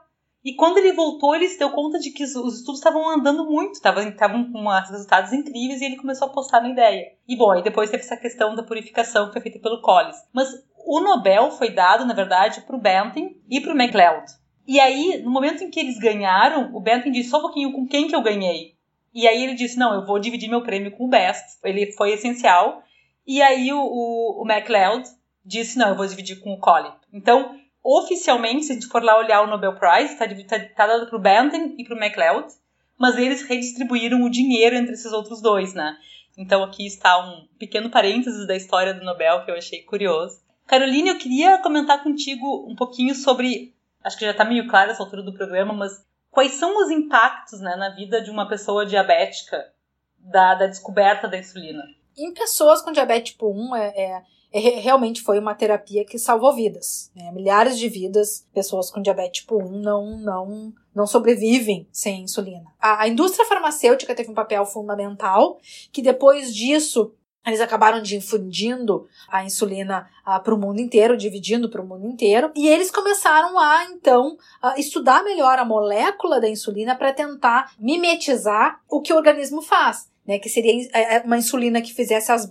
E 0.45 0.57
quando 0.57 0.79
ele 0.79 0.93
voltou, 0.93 1.37
ele 1.37 1.49
se 1.49 1.59
deu 1.59 1.71
conta 1.71 2.01
de 2.01 2.11
que 2.11 2.25
os, 2.25 2.31
estudos 2.31 2.79
estavam 2.79 3.09
andando 3.09 3.45
muito, 3.45 3.75
estavam 3.75 4.53
com 4.53 4.69
resultados 4.69 5.33
incríveis 5.33 5.81
e 5.81 5.85
ele 5.85 5.97
começou 5.97 6.27
a 6.27 6.31
apostar 6.31 6.61
na 6.61 6.71
ideia. 6.71 7.13
E 7.29 7.37
bom, 7.37 7.53
aí 7.53 7.63
depois 7.63 7.91
teve 7.91 8.03
essa 8.03 8.17
questão 8.17 8.57
da 8.57 8.65
purificação 8.65 9.27
que 9.27 9.35
foi 9.35 9.43
feita 9.43 9.61
pelo 9.61 9.81
Collins. 9.81 10.17
Mas 10.33 10.49
o 10.85 11.01
Nobel 11.01 11.53
foi 11.53 11.71
dado, 11.71 12.05
na 12.05 12.15
verdade, 12.15 12.61
para 12.63 12.75
o 12.75 12.81
Benton 12.81 13.31
e 13.49 13.61
para 13.61 13.73
o 13.73 13.77
MacLeod. 13.77 14.27
E 14.67 14.81
aí, 14.81 15.23
no 15.23 15.31
momento 15.31 15.63
em 15.63 15.71
que 15.71 15.79
eles 15.79 15.99
ganharam, 15.99 16.75
o 16.75 16.81
Benton 16.81 17.11
disse 17.11 17.31
só 17.31 17.39
um 17.39 17.43
pouquinho 17.43 17.73
com 17.73 17.87
quem 17.87 18.09
que 18.09 18.15
eu 18.15 18.23
ganhei. 18.23 18.75
E 19.15 19.29
aí 19.29 19.45
ele 19.45 19.55
disse, 19.55 19.79
não, 19.79 19.95
eu 19.95 20.07
vou 20.07 20.19
dividir 20.19 20.49
meu 20.49 20.63
prêmio 20.63 20.91
com 20.93 21.05
o 21.05 21.09
Best. 21.09 21.59
Ele 21.63 21.93
foi 21.93 22.13
essencial. 22.13 22.83
E 23.27 23.41
aí 23.43 23.73
o, 23.73 23.81
o, 23.81 24.43
o 24.43 24.45
MacLeod 24.45 25.09
disse, 25.45 25.79
não, 25.79 25.89
eu 25.89 25.97
vou 25.97 26.07
dividir 26.07 26.41
com 26.41 26.53
o 26.53 26.59
Collins. 26.59 26.95
Então, 27.13 27.59
oficialmente, 27.83 28.65
se 28.65 28.73
a 28.73 28.75
gente 28.75 28.87
for 28.87 29.03
lá 29.03 29.19
olhar 29.19 29.43
o 29.43 29.47
Nobel 29.47 29.75
Prize, 29.75 30.13
está 30.13 30.27
tá, 30.29 30.65
tá 30.75 30.87
dado 30.87 31.07
para 31.07 31.17
o 31.17 31.21
Benton 31.21 31.75
e 31.77 31.85
para 31.85 31.97
o 31.97 31.99
MacLeod, 31.99 32.53
mas 32.99 33.17
eles 33.17 33.43
redistribuíram 33.43 34.23
o 34.23 34.31
dinheiro 34.31 34.77
entre 34.77 34.93
esses 34.93 35.13
outros 35.13 35.41
dois, 35.41 35.75
né? 35.75 35.97
Então 36.39 36.63
aqui 36.63 36.87
está 36.87 37.19
um 37.19 37.47
pequeno 37.59 37.91
parênteses 37.91 38.47
da 38.47 38.57
história 38.57 38.95
do 38.95 39.05
Nobel 39.05 39.45
que 39.45 39.51
eu 39.51 39.57
achei 39.57 39.83
curioso. 39.83 40.41
Caroline, 40.67 41.11
eu 41.11 41.19
queria 41.19 41.59
comentar 41.59 42.03
contigo 42.03 42.67
um 42.71 42.77
pouquinho 42.77 43.15
sobre, 43.15 43.75
acho 44.03 44.17
que 44.17 44.25
já 44.25 44.31
está 44.31 44.45
meio 44.45 44.69
claro 44.69 44.91
essa 44.91 45.03
altura 45.03 45.23
do 45.23 45.35
programa, 45.35 45.75
mas 45.75 46.07
quais 46.31 46.53
são 46.53 46.81
os 46.83 46.91
impactos 46.91 47.61
né, 47.61 47.77
na 47.77 47.91
vida 47.91 48.23
de 48.23 48.31
uma 48.31 48.49
pessoa 48.49 48.87
diabética 48.87 49.71
da, 50.19 50.55
da 50.55 50.67
descoberta 50.67 51.29
da 51.29 51.37
insulina? 51.37 51.83
Em 52.17 52.33
pessoas 52.33 52.81
com 52.81 52.93
diabetes 52.93 53.33
tipo 53.33 53.51
1, 53.51 53.77
é, 53.77 53.89
é 53.89 53.93
é, 53.97 54.23
realmente 54.61 55.23
foi 55.23 55.39
uma 55.39 55.55
terapia 55.55 56.05
que 56.05 56.19
salvou 56.19 56.55
vidas. 56.55 57.11
Né? 57.15 57.31
Milhares 57.33 57.79
de 57.79 57.89
vidas, 57.89 58.47
pessoas 58.53 58.91
com 58.91 59.01
diabetes 59.01 59.43
tipo 59.43 59.57
1 59.57 59.81
não, 59.81 60.19
não, 60.19 60.73
não 60.95 61.07
sobrevivem 61.07 61.87
sem 61.91 62.23
insulina. 62.23 62.65
A, 62.81 63.03
a 63.03 63.09
indústria 63.09 63.47
farmacêutica 63.47 64.15
teve 64.15 64.31
um 64.31 64.35
papel 64.35 64.65
fundamental, 64.67 65.59
que 65.91 66.03
depois 66.03 66.55
disso 66.55 67.15
eles 67.45 67.61
acabaram 67.61 68.01
difundindo 68.01 69.09
a 69.29 69.45
insulina 69.45 70.09
ah, 70.25 70.39
para 70.39 70.55
o 70.55 70.59
mundo 70.59 70.81
inteiro, 70.81 71.17
dividindo 71.17 71.69
para 71.69 71.83
o 71.83 71.87
mundo 71.87 72.07
inteiro, 72.07 72.53
e 72.55 72.69
eles 72.69 72.91
começaram 72.91 73.59
a 73.59 73.87
então 73.87 74.37
a 74.63 74.79
estudar 74.79 75.25
melhor 75.25 75.59
a 75.59 75.65
molécula 75.65 76.41
da 76.41 76.49
insulina 76.49 76.95
para 76.95 77.13
tentar 77.13 77.73
mimetizar 77.81 78.81
o 78.89 79.01
que 79.01 79.13
o 79.13 79.17
organismo 79.17 79.61
faz 79.61 80.12
né, 80.27 80.39
que 80.39 80.49
seria 80.49 80.89
é, 80.93 81.17
é 81.17 81.21
uma 81.21 81.39
insulina 81.39 81.81
que 81.81 81.93
fizesse 81.93 82.31
as, 82.31 82.49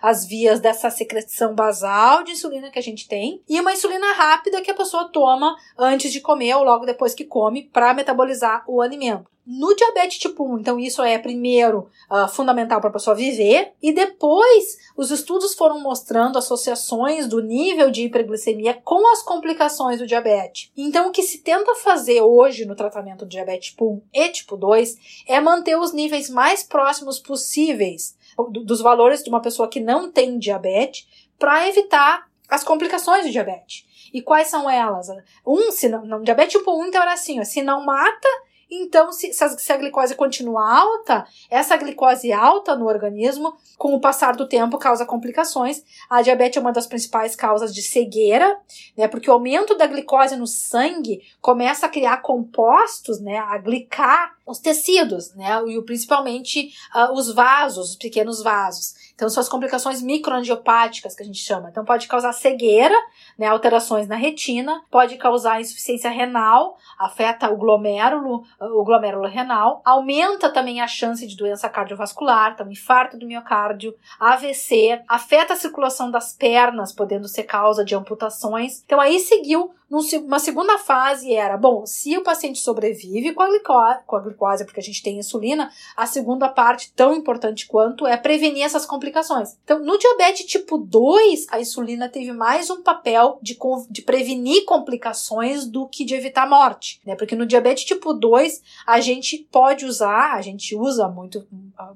as 0.00 0.26
vias 0.26 0.60
dessa 0.60 0.90
secreção 0.90 1.54
basal 1.54 2.22
de 2.24 2.32
insulina 2.32 2.70
que 2.70 2.78
a 2.78 2.82
gente 2.82 3.08
tem, 3.08 3.42
e 3.48 3.60
uma 3.60 3.72
insulina 3.72 4.12
rápida 4.14 4.60
que 4.60 4.70
a 4.70 4.74
pessoa 4.74 5.08
toma 5.08 5.56
antes 5.78 6.12
de 6.12 6.20
comer 6.20 6.54
ou 6.54 6.64
logo 6.64 6.84
depois 6.84 7.14
que 7.14 7.24
come 7.24 7.70
para 7.72 7.94
metabolizar 7.94 8.64
o 8.66 8.80
alimento. 8.80 9.31
No 9.44 9.74
diabetes 9.74 10.18
tipo 10.18 10.44
1, 10.54 10.60
então 10.60 10.78
isso 10.78 11.02
é 11.02 11.18
primeiro 11.18 11.90
uh, 12.08 12.28
fundamental 12.28 12.80
para 12.80 12.90
a 12.90 12.92
pessoa 12.92 13.16
viver, 13.16 13.72
e 13.82 13.92
depois 13.92 14.78
os 14.96 15.10
estudos 15.10 15.54
foram 15.54 15.80
mostrando 15.80 16.38
associações 16.38 17.26
do 17.26 17.40
nível 17.40 17.90
de 17.90 18.04
hiperglicemia 18.04 18.74
com 18.84 19.04
as 19.12 19.22
complicações 19.22 19.98
do 19.98 20.06
diabetes. 20.06 20.70
Então 20.76 21.08
o 21.08 21.12
que 21.12 21.24
se 21.24 21.38
tenta 21.38 21.74
fazer 21.74 22.20
hoje 22.20 22.64
no 22.64 22.76
tratamento 22.76 23.24
do 23.24 23.28
diabetes 23.28 23.70
tipo 23.70 23.94
1 23.94 24.02
e 24.12 24.28
tipo 24.28 24.56
2 24.56 25.24
é 25.26 25.40
manter 25.40 25.76
os 25.76 25.92
níveis 25.92 26.30
mais 26.30 26.62
próximos 26.62 27.18
possíveis 27.18 28.16
dos 28.50 28.80
valores 28.80 29.22
de 29.22 29.28
uma 29.28 29.42
pessoa 29.42 29.68
que 29.68 29.80
não 29.80 30.10
tem 30.10 30.38
diabetes 30.38 31.06
para 31.38 31.68
evitar 31.68 32.30
as 32.48 32.62
complicações 32.62 33.24
do 33.24 33.32
diabetes. 33.32 33.84
E 34.12 34.20
quais 34.20 34.48
são 34.48 34.68
elas? 34.68 35.08
Um, 35.46 35.70
se 35.72 35.88
não, 35.88 36.04
não 36.04 36.22
diabetes 36.22 36.58
tipo 36.58 36.70
1, 36.70 36.86
então 36.86 37.02
era 37.02 37.14
assim, 37.14 37.40
ó, 37.40 37.44
se 37.44 37.62
não 37.62 37.84
mata, 37.84 38.28
então, 38.74 39.12
se, 39.12 39.32
se, 39.34 39.44
a, 39.44 39.48
se 39.50 39.70
a 39.70 39.76
glicose 39.76 40.14
continua 40.14 40.80
alta, 40.80 41.26
essa 41.50 41.76
glicose 41.76 42.32
alta 42.32 42.74
no 42.74 42.86
organismo, 42.86 43.54
com 43.76 43.94
o 43.94 44.00
passar 44.00 44.34
do 44.34 44.48
tempo, 44.48 44.78
causa 44.78 45.04
complicações. 45.04 45.82
A 46.08 46.22
diabetes 46.22 46.56
é 46.56 46.60
uma 46.60 46.72
das 46.72 46.86
principais 46.86 47.36
causas 47.36 47.74
de 47.74 47.82
cegueira, 47.82 48.58
né? 48.96 49.06
Porque 49.08 49.28
o 49.28 49.34
aumento 49.34 49.74
da 49.74 49.86
glicose 49.86 50.36
no 50.36 50.46
sangue 50.46 51.20
começa 51.40 51.84
a 51.84 51.88
criar 51.88 52.22
compostos, 52.22 53.20
né? 53.20 53.38
A 53.38 53.58
glicar 53.58 54.34
os 54.46 54.58
tecidos, 54.58 55.34
né? 55.34 55.62
E 55.68 55.82
principalmente 55.82 56.72
uh, 56.94 57.12
os 57.12 57.32
vasos, 57.32 57.90
os 57.90 57.96
pequenos 57.96 58.42
vasos. 58.42 58.94
Então, 59.14 59.28
são 59.28 59.40
as 59.40 59.48
complicações 59.48 60.02
microangiopáticas 60.02 61.14
que 61.14 61.22
a 61.22 61.26
gente 61.26 61.38
chama. 61.38 61.68
Então, 61.68 61.84
pode 61.84 62.08
causar 62.08 62.32
cegueira, 62.32 62.96
né? 63.38 63.46
Alterações 63.46 64.08
na 64.08 64.16
retina, 64.16 64.82
pode 64.90 65.16
causar 65.16 65.60
insuficiência 65.60 66.10
renal, 66.10 66.76
afeta 66.98 67.50
o 67.50 67.56
glomérulo, 67.56 68.44
o 68.70 68.84
glomérulo 68.84 69.26
renal, 69.26 69.80
aumenta 69.84 70.50
também 70.50 70.80
a 70.80 70.86
chance 70.86 71.26
de 71.26 71.36
doença 71.36 71.68
cardiovascular, 71.68 72.52
então 72.52 72.70
infarto 72.70 73.18
do 73.18 73.26
miocárdio, 73.26 73.94
AVC, 74.20 75.02
afeta 75.08 75.54
a 75.54 75.56
circulação 75.56 76.10
das 76.10 76.32
pernas, 76.32 76.92
podendo 76.92 77.26
ser 77.26 77.44
causa 77.44 77.84
de 77.84 77.94
amputações. 77.94 78.82
Então, 78.84 79.00
aí 79.00 79.18
seguiu 79.18 79.74
uma 80.24 80.38
segunda 80.38 80.78
fase 80.78 81.34
era, 81.34 81.58
bom, 81.58 81.84
se 81.84 82.16
o 82.16 82.22
paciente 82.22 82.58
sobrevive 82.58 83.34
com 83.34 83.42
a, 83.42 83.48
glicose, 83.48 83.98
com 84.06 84.16
a 84.16 84.20
glicose, 84.20 84.64
porque 84.64 84.80
a 84.80 84.82
gente 84.82 85.02
tem 85.02 85.18
insulina, 85.18 85.70
a 85.94 86.06
segunda 86.06 86.48
parte, 86.48 86.90
tão 86.96 87.14
importante 87.14 87.66
quanto, 87.66 88.06
é 88.06 88.16
prevenir 88.16 88.64
essas 88.64 88.86
complicações. 88.86 89.58
Então, 89.62 89.78
no 89.80 89.98
diabetes 89.98 90.46
tipo 90.46 90.78
2, 90.78 91.46
a 91.50 91.60
insulina 91.60 92.08
teve 92.08 92.32
mais 92.32 92.70
um 92.70 92.82
papel 92.82 93.38
de, 93.42 93.58
de 93.90 94.00
prevenir 94.00 94.64
complicações 94.64 95.66
do 95.66 95.86
que 95.86 96.06
de 96.06 96.14
evitar 96.14 96.48
morte, 96.48 96.98
né? 97.04 97.14
Porque 97.14 97.36
no 97.36 97.44
diabetes 97.44 97.84
tipo 97.84 98.14
2, 98.14 98.62
a 98.86 98.98
gente 98.98 99.46
pode 99.52 99.84
usar, 99.84 100.32
a 100.32 100.40
gente 100.40 100.74
usa 100.74 101.06
muito, 101.06 101.46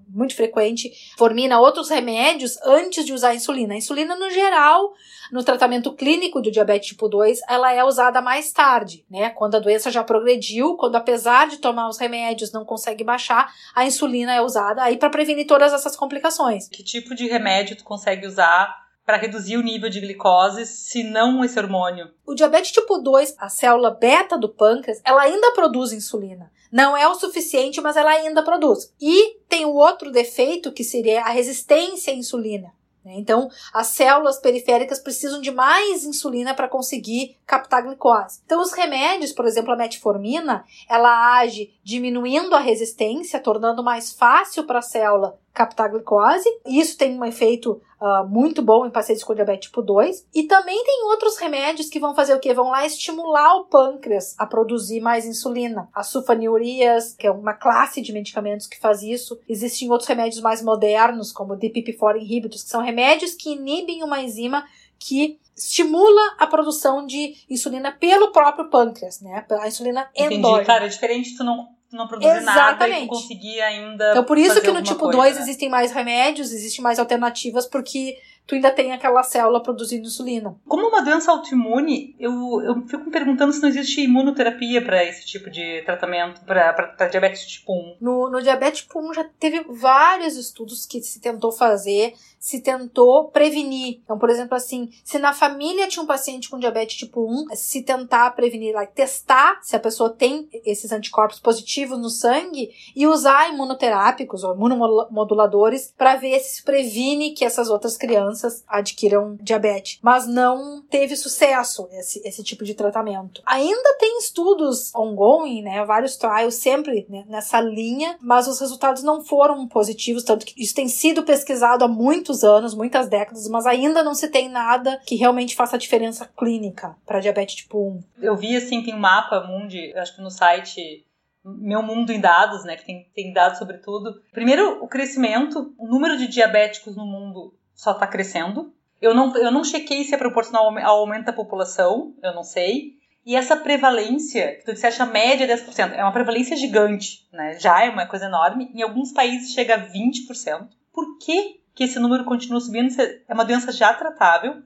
muito 0.09 0.37
frequente, 0.37 0.93
formina, 1.17 1.59
outros 1.59 1.89
remédios 1.89 2.59
antes 2.63 3.07
de 3.07 3.15
usar 3.15 3.31
a 3.31 3.35
insulina. 3.35 3.73
A 3.73 3.79
insulina, 3.79 4.15
no 4.17 4.29
geral, 4.29 4.93
no 5.33 5.43
tratamento 5.43 5.95
clínico 5.95 6.43
do 6.43 6.51
diabetes 6.51 6.89
tipo 6.89 7.09
2, 7.09 7.41
ela 7.49 7.73
é 7.73 7.86
usada 7.87 8.21
mais 8.21 8.53
tarde, 8.53 9.05
né? 9.11 9.31
Quando 9.31 9.57
a 9.57 9.61
doença 9.61 9.91
já 9.91 10.03
progrediu, 10.05 10.77
quando 10.77 10.97
apesar 10.97 11.49
de 11.49 11.59
tomar 11.59 11.89
os 11.89 11.99
remédios 11.99 12.53
não 12.53 12.65
consegue 12.65 13.05
baixar, 13.05 13.53
a 13.75 13.85
insulina 13.85 14.35
é 14.35 14.41
usada 14.41 14.83
aí 14.83 14.97
para 14.97 15.11
prevenir 15.11 15.47
todas 15.47 15.73
essas 15.73 15.97
complicações. 15.97 16.69
Que 16.69 16.83
tipo 16.83 17.15
de 17.15 17.27
remédio 17.27 17.77
tu 17.77 17.85
consegue 17.85 18.27
usar 18.27 18.87
para 19.07 19.17
reduzir 19.17 19.57
o 19.57 19.63
nível 19.63 19.89
de 19.89 20.01
glicose, 20.01 20.67
se 20.67 21.05
não 21.05 21.45
esse 21.45 21.57
hormônio? 21.59 22.11
O 22.27 22.35
diabetes 22.35 22.73
tipo 22.73 22.99
2, 22.99 23.37
a 23.39 23.49
célula 23.49 23.93
beta 23.93 24.37
do 24.37 24.49
pâncreas, 24.49 25.01
ela 25.05 25.23
ainda 25.23 25.53
produz 25.53 25.93
insulina. 25.93 26.51
Não 26.73 26.97
é 26.97 27.07
o 27.07 27.15
suficiente, 27.15 27.81
mas 27.81 27.97
ela 27.97 28.11
ainda 28.11 28.43
produz. 28.43 28.93
E 29.01 29.37
tem 29.49 29.65
o 29.65 29.75
outro 29.75 30.11
defeito 30.11 30.73
que 30.73 30.83
seria 30.83 31.23
a 31.23 31.31
resistência 31.31 32.13
à 32.13 32.17
insulina. 32.17 32.73
Né? 33.07 33.15
Então, 33.17 33.49
as 33.73 33.87
células 33.87 34.41
periféricas 34.41 34.99
precisam 34.99 35.41
de 35.41 35.53
mais 35.53 36.05
insulina 36.05 36.53
para 36.53 36.69
conseguir 36.69 37.39
captar 37.47 37.85
glicose. 37.85 38.41
Então, 38.45 38.61
os 38.61 38.73
remédios, 38.73 39.33
por 39.33 39.47
exemplo, 39.47 39.73
a 39.73 39.77
metformina, 39.77 40.65
ela 40.89 41.37
age 41.39 41.73
diminuindo 41.85 42.57
a 42.57 42.59
resistência, 42.59 43.39
tornando 43.39 43.85
mais 43.85 44.13
fácil 44.13 44.65
para 44.65 44.81
a 44.81 44.83
célula 44.83 45.39
captar 45.55 45.89
glicose. 45.89 46.49
Isso 46.67 46.99
tem 46.99 47.17
um 47.17 47.25
efeito 47.25 47.81
uh, 48.01 48.27
muito 48.29 48.63
bom 48.63 48.87
em 48.87 48.91
pacientes 48.91 49.25
com 49.25 49.35
diabetes 49.35 49.69
tipo 49.69 49.83
2. 49.83 50.27
E 50.35 50.45
também 50.45 50.83
tem 50.85 51.05
outros 51.05 51.37
remédios 51.39 51.89
que 51.89 52.01
vão 52.01 52.15
fazer 52.15 52.35
o 52.35 52.41
quê? 52.41 52.55
Vão 52.55 52.71
lá 52.71 52.87
estimular 52.87 53.57
o 53.57 53.65
pâncreas 53.65 54.35
a 54.39 54.47
produzir 54.47 55.01
mais 55.01 55.25
insulina. 55.25 55.89
As 55.95 56.09
sulfanilureas, 56.09 57.15
que 57.15 57.27
é 57.27 57.31
uma 57.31 57.55
classe 57.55 58.01
de 58.01 58.13
medicamentos 58.13 58.67
que 58.67 58.79
faz 58.79 59.03
isso. 59.03 59.39
Existem 59.49 59.91
outros 59.91 60.09
remédios 60.09 60.41
mais 60.41 60.63
modernos, 60.63 61.33
como 61.33 61.55
o 61.55 61.59
DPP-4 61.59 62.17
inhibitors, 62.17 62.63
que 62.63 62.71
são 62.71 62.83
remédios 62.83 63.35
que 63.35 63.51
inibem 63.51 64.03
uma 64.03 64.21
enzima 64.21 64.65
que 64.99 65.39
estimula 65.57 66.37
a 66.39 66.47
produção 66.47 67.07
de 67.07 67.35
insulina 67.49 67.91
pelo 67.93 68.31
próprio 68.31 68.69
pâncreas, 68.69 69.21
né? 69.21 69.45
A 69.51 69.69
insulina 69.69 70.09
endógena. 70.15 70.49
Entendi, 70.49 70.67
cara, 70.67 70.85
é 70.85 70.89
diferente 70.89 71.37
tu 71.37 71.45
não 71.45 71.76
não 71.97 72.07
produzir 72.07 72.37
Exatamente. 72.37 72.79
nada 72.79 72.89
e 73.01 73.07
conseguir 73.07 73.61
ainda. 73.61 74.11
Então, 74.11 74.25
por 74.25 74.39
isso 74.39 74.61
que 74.61 74.71
no 74.71 74.83
tipo 74.83 75.09
2 75.09 75.37
né? 75.37 75.43
existem 75.43 75.69
mais 75.69 75.93
remédios, 75.93 76.53
existem 76.53 76.83
mais 76.83 76.99
alternativas, 76.99 77.67
porque 77.67 78.19
tu 78.47 78.55
ainda 78.55 78.71
tem 78.71 78.93
aquela 78.93 79.23
célula 79.23 79.63
produzindo 79.63 80.07
insulina. 80.07 80.57
Como 80.67 80.87
uma 80.89 81.03
doença 81.03 81.33
autoimune, 81.33 82.15
eu, 82.19 82.33
eu 82.63 82.87
fico 82.87 83.05
me 83.05 83.11
perguntando 83.11 83.53
se 83.53 83.61
não 83.61 83.69
existe 83.69 84.03
imunoterapia 84.03 84.83
para 84.83 85.05
esse 85.05 85.27
tipo 85.27 85.51
de 85.51 85.83
tratamento, 85.83 86.43
para 86.45 87.09
diabetes 87.11 87.45
tipo 87.47 87.73
1. 87.73 87.97
No, 88.01 88.31
no 88.31 88.41
diabetes 88.41 88.83
tipo 88.83 89.01
1 89.01 89.15
já 89.15 89.25
teve 89.25 89.65
vários 89.69 90.37
estudos 90.37 90.87
que 90.87 91.01
se 91.03 91.21
tentou 91.21 91.51
fazer, 91.51 92.15
se 92.39 92.61
tentou 92.61 93.29
prevenir. 93.29 94.01
Então, 94.05 94.19
por 94.19 94.31
exemplo, 94.31 94.55
assim, 94.55 94.91
se 95.03 95.19
na 95.19 95.33
família 95.33 95.89
tinha 95.89 96.03
um 96.03 96.07
paciente 96.07 96.49
com 96.49 96.59
diabetes 96.59 96.97
tipo 96.97 97.27
1, 97.29 97.57
se 97.57 97.83
tentar 97.83 98.31
prevenir, 98.31 98.75
lá, 98.75 98.87
testar 98.87 99.59
se 99.63 99.75
a 99.75 99.81
pessoa 99.81 100.11
tem 100.11 100.49
esses 100.65 100.93
anticorpos 100.93 101.41
positivos 101.41 101.99
no 101.99 102.11
sangue 102.11 102.71
e 102.95 103.07
usar 103.07 103.53
imunoterápicos 103.53 104.45
ou 104.45 104.55
imunomoduladores 104.55 105.93
para 105.97 106.15
ver 106.15 106.39
se 106.39 106.63
previne 106.63 107.33
que 107.33 107.45
essas 107.45 107.69
outras 107.69 107.97
crianças 107.97 108.36
crianças 108.37 108.65
adquiram 108.69 109.37
diabetes, 109.41 109.99
mas 110.03 110.27
não 110.27 110.83
teve 110.83 111.17
sucesso 111.17 111.89
esse, 111.93 112.21
esse 112.27 112.43
tipo 112.43 112.65
de 112.65 112.75
tratamento. 112.75 113.43
Ainda 113.47 113.97
tem 113.99 114.19
estudos 114.19 114.95
ongoing, 114.95 115.63
né, 115.63 115.85
vários 115.85 116.17
trials 116.17 116.57
sempre 116.57 117.07
né, 117.09 117.25
nessa 117.29 117.61
linha, 117.61 118.17
mas 118.21 118.47
os 118.47 118.61
resultados 118.61 119.03
não 119.03 119.25
foram 119.25 119.67
positivos, 119.67 120.23
tanto 120.23 120.45
que 120.45 120.61
isso 120.63 120.75
tem 120.75 120.89
sido 120.89 121.23
pesquisado 121.23 121.85
há 121.85 121.89
muitos 121.89 122.45
anos, 122.45 122.75
muitas 122.75 123.09
décadas, 123.09 123.49
mas 123.49 123.67
ainda 123.67 124.03
não 124.03 124.15
se 124.15 124.29
tem 124.29 124.49
nada 124.49 125.01
que 125.07 125.17
realmente 125.17 125.57
faça 125.57 125.79
diferença 125.79 126.29
clínica 126.37 126.97
para 127.07 127.21
diabetes 127.21 127.57
tipo 127.57 127.79
1. 127.79 128.05
Eu 128.23 128.37
vi 128.37 128.57
assim, 128.57 128.83
tem 128.83 128.95
um 128.95 128.99
mapa 128.99 129.41
mundi, 129.41 129.93
acho 129.97 130.15
que 130.15 130.23
no 130.23 130.31
site 130.31 131.07
meu 131.47 131.81
mundo 131.81 132.11
em 132.11 132.21
dados, 132.21 132.65
né, 132.65 132.77
que 132.77 132.85
tem, 132.85 133.07
tem 133.15 133.33
dados 133.33 133.59
sobre 133.59 133.79
tudo. 133.79 134.21
Primeiro, 134.33 134.83
o 134.83 134.89
crescimento, 134.89 135.73
o 135.79 135.87
número 135.87 136.17
de 136.17 136.27
diabéticos 136.27 136.97
no 136.97 137.07
mundo 137.07 137.55
só 137.77 137.93
está 137.93 138.07
crescendo. 138.07 138.73
Eu 139.01 139.15
não, 139.15 139.37
eu 139.37 139.53
não 139.53 139.63
chequei 139.63 140.03
se 140.03 140.15
é 140.15 140.19
proporcional 140.19 140.77
ao 140.79 141.01
aumento 141.01 141.27
da 141.27 141.33
população, 141.33 142.15
eu 142.23 142.35
não 142.35 142.43
sei. 142.43 142.97
E 143.25 143.37
essa 143.37 143.57
prevalência, 143.57 144.57
que 144.57 144.65
tu 144.65 144.73
disseste 144.73 145.03
a 145.03 145.07
média 145.07 145.45
é 145.45 145.57
10%, 145.57 145.93
é 145.93 146.03
uma 146.03 146.13
prevalência 146.13 146.57
gigante, 146.57 147.27
né? 147.33 147.59
Já 147.59 147.85
é 147.85 147.91
uma 147.91 148.07
coisa 148.07 148.27
enorme. 148.27 148.71
Em 148.75 148.83
alguns 148.83 149.13
países 149.13 149.53
chega 149.53 149.75
a 149.75 149.87
20%. 149.87 150.69
Por 150.93 151.19
que, 151.19 151.61
que 151.75 151.85
esse 151.85 151.99
número 151.99 152.25
continua 152.25 152.61
subindo? 152.61 152.95
É 153.29 153.35
uma 153.35 153.45
doença 153.45 153.71
já 153.73 153.93
tratável, 153.93 154.63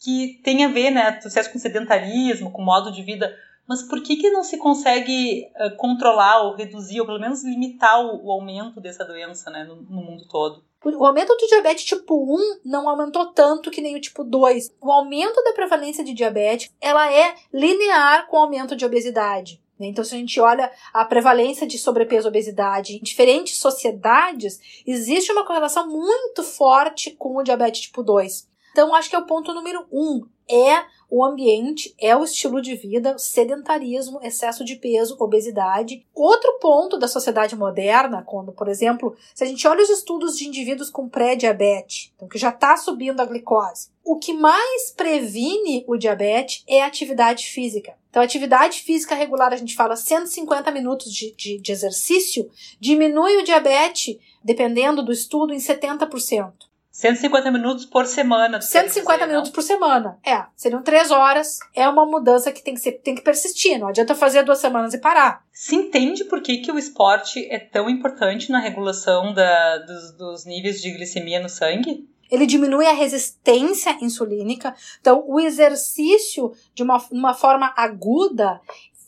que 0.00 0.40
tem 0.44 0.64
a 0.64 0.68
ver, 0.68 0.90
né? 0.90 1.12
Tu 1.12 1.26
disseste 1.26 1.52
com 1.52 1.58
sedentarismo, 1.58 2.52
com 2.52 2.62
modo 2.62 2.90
de 2.92 3.02
vida. 3.02 3.36
Mas 3.66 3.82
por 3.82 4.02
que, 4.02 4.16
que 4.16 4.30
não 4.30 4.44
se 4.44 4.58
consegue 4.58 5.50
uh, 5.56 5.76
controlar 5.76 6.42
ou 6.42 6.54
reduzir, 6.54 7.00
ou 7.00 7.06
pelo 7.06 7.20
menos 7.20 7.42
limitar 7.42 8.00
o, 8.00 8.26
o 8.26 8.30
aumento 8.30 8.80
dessa 8.80 9.04
doença 9.04 9.50
né, 9.50 9.64
no, 9.64 9.76
no 9.76 10.02
mundo 10.02 10.26
todo? 10.28 10.62
O 10.84 11.06
aumento 11.06 11.34
do 11.34 11.46
diabetes 11.46 11.84
tipo 11.84 12.14
1 12.14 12.60
não 12.64 12.88
aumentou 12.88 13.26
tanto 13.32 13.70
que 13.70 13.80
nem 13.80 13.96
o 13.96 14.00
tipo 14.00 14.22
2. 14.22 14.74
O 14.80 14.92
aumento 14.92 15.42
da 15.42 15.52
prevalência 15.52 16.04
de 16.04 16.12
diabetes, 16.12 16.70
ela 16.80 17.10
é 17.12 17.34
linear 17.52 18.26
com 18.26 18.36
o 18.36 18.40
aumento 18.40 18.76
de 18.76 18.84
obesidade. 18.84 19.62
Né? 19.78 19.86
Então, 19.86 20.04
se 20.04 20.14
a 20.14 20.18
gente 20.18 20.38
olha 20.40 20.70
a 20.92 21.04
prevalência 21.04 21.66
de 21.66 21.78
sobrepeso 21.78 22.28
e 22.28 22.30
obesidade 22.30 22.96
em 22.96 23.02
diferentes 23.02 23.56
sociedades, 23.56 24.60
existe 24.86 25.32
uma 25.32 25.44
correlação 25.44 25.88
muito 25.88 26.42
forte 26.42 27.12
com 27.12 27.36
o 27.36 27.42
diabetes 27.42 27.82
tipo 27.82 28.02
2. 28.02 28.48
Então, 28.72 28.94
acho 28.94 29.08
que 29.08 29.16
é 29.16 29.18
o 29.18 29.26
ponto 29.26 29.54
número 29.54 29.86
um. 29.90 30.26
É 30.48 30.84
o 31.16 31.24
ambiente, 31.24 31.94
é 31.96 32.16
o 32.16 32.24
estilo 32.24 32.60
de 32.60 32.74
vida, 32.74 33.16
sedentarismo, 33.16 34.18
excesso 34.20 34.64
de 34.64 34.74
peso, 34.74 35.16
obesidade. 35.20 36.04
Outro 36.12 36.58
ponto 36.60 36.98
da 36.98 37.06
sociedade 37.06 37.54
moderna, 37.54 38.24
quando, 38.26 38.50
por 38.50 38.66
exemplo, 38.66 39.14
se 39.32 39.44
a 39.44 39.46
gente 39.46 39.64
olha 39.68 39.84
os 39.84 39.90
estudos 39.90 40.36
de 40.36 40.48
indivíduos 40.48 40.90
com 40.90 41.08
pré-diabetes, 41.08 42.12
então 42.16 42.26
que 42.26 42.36
já 42.36 42.48
está 42.48 42.76
subindo 42.76 43.20
a 43.20 43.26
glicose, 43.26 43.90
o 44.04 44.18
que 44.18 44.32
mais 44.32 44.90
previne 44.90 45.84
o 45.86 45.96
diabetes 45.96 46.64
é 46.66 46.82
a 46.82 46.86
atividade 46.86 47.46
física. 47.46 47.94
Então, 48.10 48.20
atividade 48.20 48.80
física 48.80 49.14
regular, 49.14 49.52
a 49.52 49.56
gente 49.56 49.76
fala 49.76 49.94
150 49.94 50.68
minutos 50.72 51.12
de, 51.12 51.32
de, 51.36 51.60
de 51.60 51.70
exercício, 51.70 52.50
diminui 52.80 53.36
o 53.36 53.44
diabetes, 53.44 54.18
dependendo 54.42 55.00
do 55.00 55.12
estudo, 55.12 55.54
em 55.54 55.58
70%. 55.58 56.73
150 56.94 57.50
minutos 57.50 57.84
por 57.84 58.06
semana. 58.06 58.60
150 58.60 59.14
dizer, 59.14 59.26
minutos 59.26 59.50
não? 59.50 59.54
por 59.54 59.62
semana. 59.62 60.16
É, 60.24 60.44
seriam 60.54 60.80
três 60.80 61.10
horas. 61.10 61.58
É 61.74 61.88
uma 61.88 62.06
mudança 62.06 62.52
que 62.52 62.62
tem 62.62 62.72
que, 62.72 62.80
ser, 62.80 62.92
tem 62.92 63.16
que 63.16 63.20
persistir. 63.20 63.80
Não 63.80 63.88
adianta 63.88 64.14
fazer 64.14 64.44
duas 64.44 64.58
semanas 64.58 64.94
e 64.94 64.98
parar. 64.98 65.44
Se 65.52 65.74
entende 65.74 66.24
por 66.24 66.40
que, 66.40 66.58
que 66.58 66.70
o 66.70 66.78
esporte 66.78 67.48
é 67.50 67.58
tão 67.58 67.90
importante 67.90 68.52
na 68.52 68.60
regulação 68.60 69.34
da, 69.34 69.78
dos, 69.78 70.12
dos 70.12 70.46
níveis 70.46 70.80
de 70.80 70.92
glicemia 70.92 71.40
no 71.40 71.48
sangue? 71.48 72.08
Ele 72.30 72.46
diminui 72.46 72.86
a 72.86 72.92
resistência 72.92 73.98
insulínica. 74.00 74.72
Então, 75.00 75.24
o 75.26 75.40
exercício 75.40 76.52
de 76.74 76.84
uma, 76.84 77.04
uma 77.10 77.34
forma 77.34 77.74
aguda, 77.76 78.60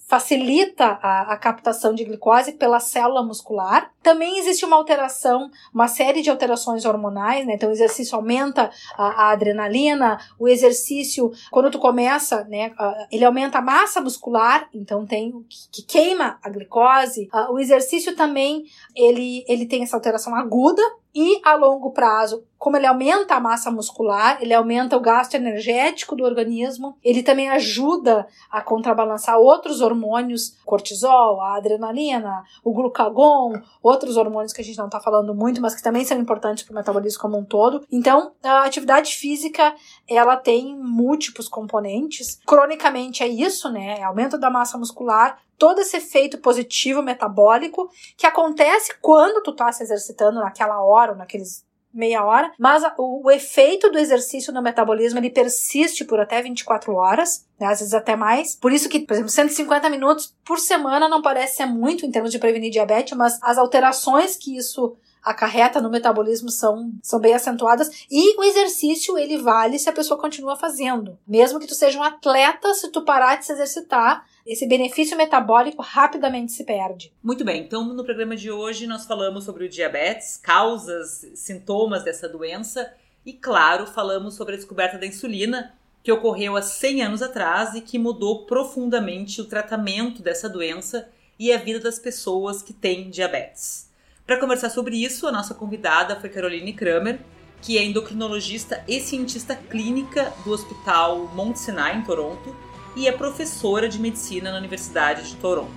facilita 0.06 0.98
a, 1.02 1.32
a, 1.32 1.36
captação 1.36 1.92
de 1.92 2.04
glicose 2.04 2.52
pela 2.52 2.78
célula 2.78 3.24
muscular. 3.24 3.90
Também 4.02 4.38
existe 4.38 4.64
uma 4.64 4.76
alteração, 4.76 5.50
uma 5.74 5.88
série 5.88 6.22
de 6.22 6.30
alterações 6.30 6.84
hormonais, 6.84 7.44
né? 7.44 7.54
Então 7.54 7.68
o 7.68 7.72
exercício 7.72 8.14
aumenta 8.16 8.70
a, 8.96 9.24
a 9.24 9.30
adrenalina, 9.32 10.18
o 10.38 10.46
exercício, 10.46 11.32
quando 11.50 11.72
tu 11.72 11.80
começa, 11.80 12.44
né, 12.44 12.72
ele 13.10 13.24
aumenta 13.24 13.58
a 13.58 13.62
massa 13.62 14.00
muscular, 14.00 14.68
então 14.72 15.04
tem 15.04 15.32
que, 15.48 15.82
que 15.82 15.82
queima 15.82 16.38
a 16.40 16.48
glicose. 16.48 17.28
o 17.50 17.58
exercício 17.58 18.14
também, 18.14 18.64
ele, 18.94 19.44
ele 19.48 19.66
tem 19.66 19.82
essa 19.82 19.96
alteração 19.96 20.36
aguda, 20.36 20.82
e 21.16 21.40
a 21.42 21.54
longo 21.54 21.92
prazo, 21.92 22.44
como 22.58 22.76
ele 22.76 22.86
aumenta 22.86 23.34
a 23.34 23.40
massa 23.40 23.70
muscular, 23.70 24.36
ele 24.38 24.52
aumenta 24.52 24.96
o 24.96 25.00
gasto 25.00 25.34
energético 25.34 26.14
do 26.14 26.24
organismo, 26.24 26.98
ele 27.02 27.22
também 27.22 27.48
ajuda 27.48 28.26
a 28.50 28.60
contrabalançar 28.60 29.38
outros 29.38 29.80
hormônios, 29.80 30.58
cortisol, 30.62 31.40
a 31.40 31.56
adrenalina, 31.56 32.42
o 32.62 32.72
glucagon, 32.72 33.54
outros 33.82 34.18
hormônios 34.18 34.52
que 34.52 34.60
a 34.60 34.64
gente 34.64 34.76
não 34.76 34.86
está 34.86 35.00
falando 35.00 35.34
muito, 35.34 35.60
mas 35.62 35.74
que 35.74 35.82
também 35.82 36.04
são 36.04 36.18
importantes 36.18 36.64
para 36.64 36.72
o 36.72 36.76
metabolismo 36.76 37.22
como 37.22 37.38
um 37.38 37.44
todo. 37.44 37.82
Então, 37.90 38.32
a 38.42 38.64
atividade 38.64 39.14
física, 39.14 39.74
ela 40.06 40.36
tem 40.36 40.76
múltiplos 40.76 41.48
componentes. 41.48 42.38
Cronicamente 42.46 43.22
é 43.22 43.28
isso, 43.28 43.70
né? 43.70 44.00
É 44.00 44.02
aumento 44.02 44.36
da 44.36 44.50
massa 44.50 44.76
muscular, 44.76 45.38
todo 45.58 45.80
esse 45.80 45.96
efeito 45.96 46.38
positivo 46.38 47.02
metabólico 47.02 47.88
que 48.16 48.26
acontece 48.26 48.94
quando 49.00 49.42
tu 49.42 49.54
tá 49.54 49.70
se 49.72 49.82
exercitando 49.82 50.40
naquela 50.40 50.82
hora 50.84 51.12
ou 51.12 51.18
naqueles 51.18 51.64
meia 51.96 52.22
hora, 52.22 52.52
mas 52.58 52.82
o, 52.98 53.22
o, 53.24 53.30
efeito 53.30 53.90
do 53.90 53.98
exercício 53.98 54.52
no 54.52 54.60
metabolismo 54.60 55.18
ele 55.18 55.30
persiste 55.30 56.04
por 56.04 56.20
até 56.20 56.42
24 56.42 56.94
horas, 56.94 57.46
né, 57.58 57.66
às 57.66 57.78
vezes 57.78 57.94
até 57.94 58.14
mais. 58.14 58.54
Por 58.54 58.70
isso 58.70 58.88
que, 58.88 59.00
por 59.00 59.14
exemplo, 59.14 59.30
150 59.30 59.88
minutos 59.88 60.34
por 60.44 60.58
semana 60.58 61.08
não 61.08 61.22
parece 61.22 61.56
ser 61.56 61.66
muito 61.66 62.04
em 62.04 62.10
termos 62.10 62.30
de 62.30 62.38
prevenir 62.38 62.70
diabetes, 62.70 63.16
mas 63.16 63.38
as 63.42 63.56
alterações 63.56 64.36
que 64.36 64.56
isso 64.58 64.94
acarreta 65.24 65.80
no 65.80 65.90
metabolismo 65.90 66.50
são, 66.50 66.92
são 67.02 67.18
bem 67.18 67.34
acentuadas. 67.34 68.06
E 68.08 68.38
o 68.38 68.44
exercício, 68.44 69.18
ele 69.18 69.38
vale 69.38 69.76
se 69.76 69.88
a 69.88 69.92
pessoa 69.92 70.20
continua 70.20 70.54
fazendo. 70.54 71.18
Mesmo 71.26 71.58
que 71.58 71.66
tu 71.66 71.74
seja 71.74 71.98
um 71.98 72.02
atleta, 72.02 72.72
se 72.74 72.92
tu 72.92 73.02
parar 73.02 73.36
de 73.36 73.44
se 73.44 73.52
exercitar, 73.52 74.24
esse 74.46 74.66
benefício 74.66 75.16
metabólico 75.16 75.82
rapidamente 75.82 76.52
se 76.52 76.64
perde. 76.64 77.12
Muito 77.22 77.44
bem, 77.44 77.62
então 77.62 77.84
no 77.92 78.04
programa 78.04 78.36
de 78.36 78.50
hoje 78.50 78.86
nós 78.86 79.04
falamos 79.04 79.44
sobre 79.44 79.64
o 79.64 79.68
diabetes, 79.68 80.36
causas, 80.36 81.26
sintomas 81.34 82.04
dessa 82.04 82.28
doença 82.28 82.94
e, 83.24 83.32
claro, 83.32 83.86
falamos 83.86 84.34
sobre 84.34 84.54
a 84.54 84.56
descoberta 84.56 84.98
da 84.98 85.06
insulina, 85.06 85.74
que 86.02 86.12
ocorreu 86.12 86.56
há 86.56 86.62
100 86.62 87.02
anos 87.02 87.22
atrás 87.22 87.74
e 87.74 87.80
que 87.80 87.98
mudou 87.98 88.46
profundamente 88.46 89.40
o 89.40 89.46
tratamento 89.46 90.22
dessa 90.22 90.48
doença 90.48 91.08
e 91.36 91.52
a 91.52 91.58
vida 91.58 91.80
das 91.80 91.98
pessoas 91.98 92.62
que 92.62 92.72
têm 92.72 93.10
diabetes. 93.10 93.90
Para 94.24 94.38
conversar 94.38 94.70
sobre 94.70 94.96
isso, 94.96 95.26
a 95.26 95.32
nossa 95.32 95.54
convidada 95.54 96.14
foi 96.20 96.30
Caroline 96.30 96.72
Kramer, 96.72 97.18
que 97.60 97.76
é 97.78 97.84
endocrinologista 97.84 98.84
e 98.86 99.00
cientista 99.00 99.56
clínica 99.56 100.32
do 100.44 100.52
Hospital 100.52 101.26
Mount 101.34 101.56
Sinai, 101.56 101.98
em 101.98 102.02
Toronto, 102.02 102.54
e 102.96 103.06
é 103.06 103.12
professora 103.12 103.88
de 103.88 104.00
medicina 104.00 104.50
na 104.50 104.58
Universidade 104.58 105.28
de 105.28 105.36
Toronto. 105.36 105.70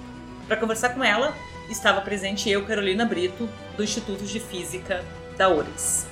Para 0.48 0.58
conversar 0.58 0.90
com 0.90 1.04
ela, 1.04 1.36
estava 1.70 2.02
presente 2.02 2.50
eu, 2.50 2.66
Carolina 2.66 3.06
Brito, 3.06 3.48
do 3.76 3.84
Instituto 3.84 4.24
de 4.24 4.40
Física 4.40 5.06
da 5.38 5.50
URGS. 5.50 6.08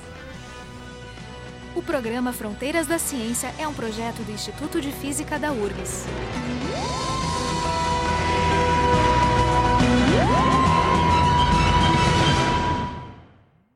O 1.74 1.82
programa 1.82 2.32
Fronteiras 2.32 2.86
da 2.86 2.98
Ciência 2.98 3.52
é 3.58 3.66
um 3.66 3.72
projeto 3.72 4.22
do 4.24 4.32
Instituto 4.32 4.80
de 4.80 4.92
Física 4.92 5.38
da 5.38 5.50
URGS. 5.50 6.06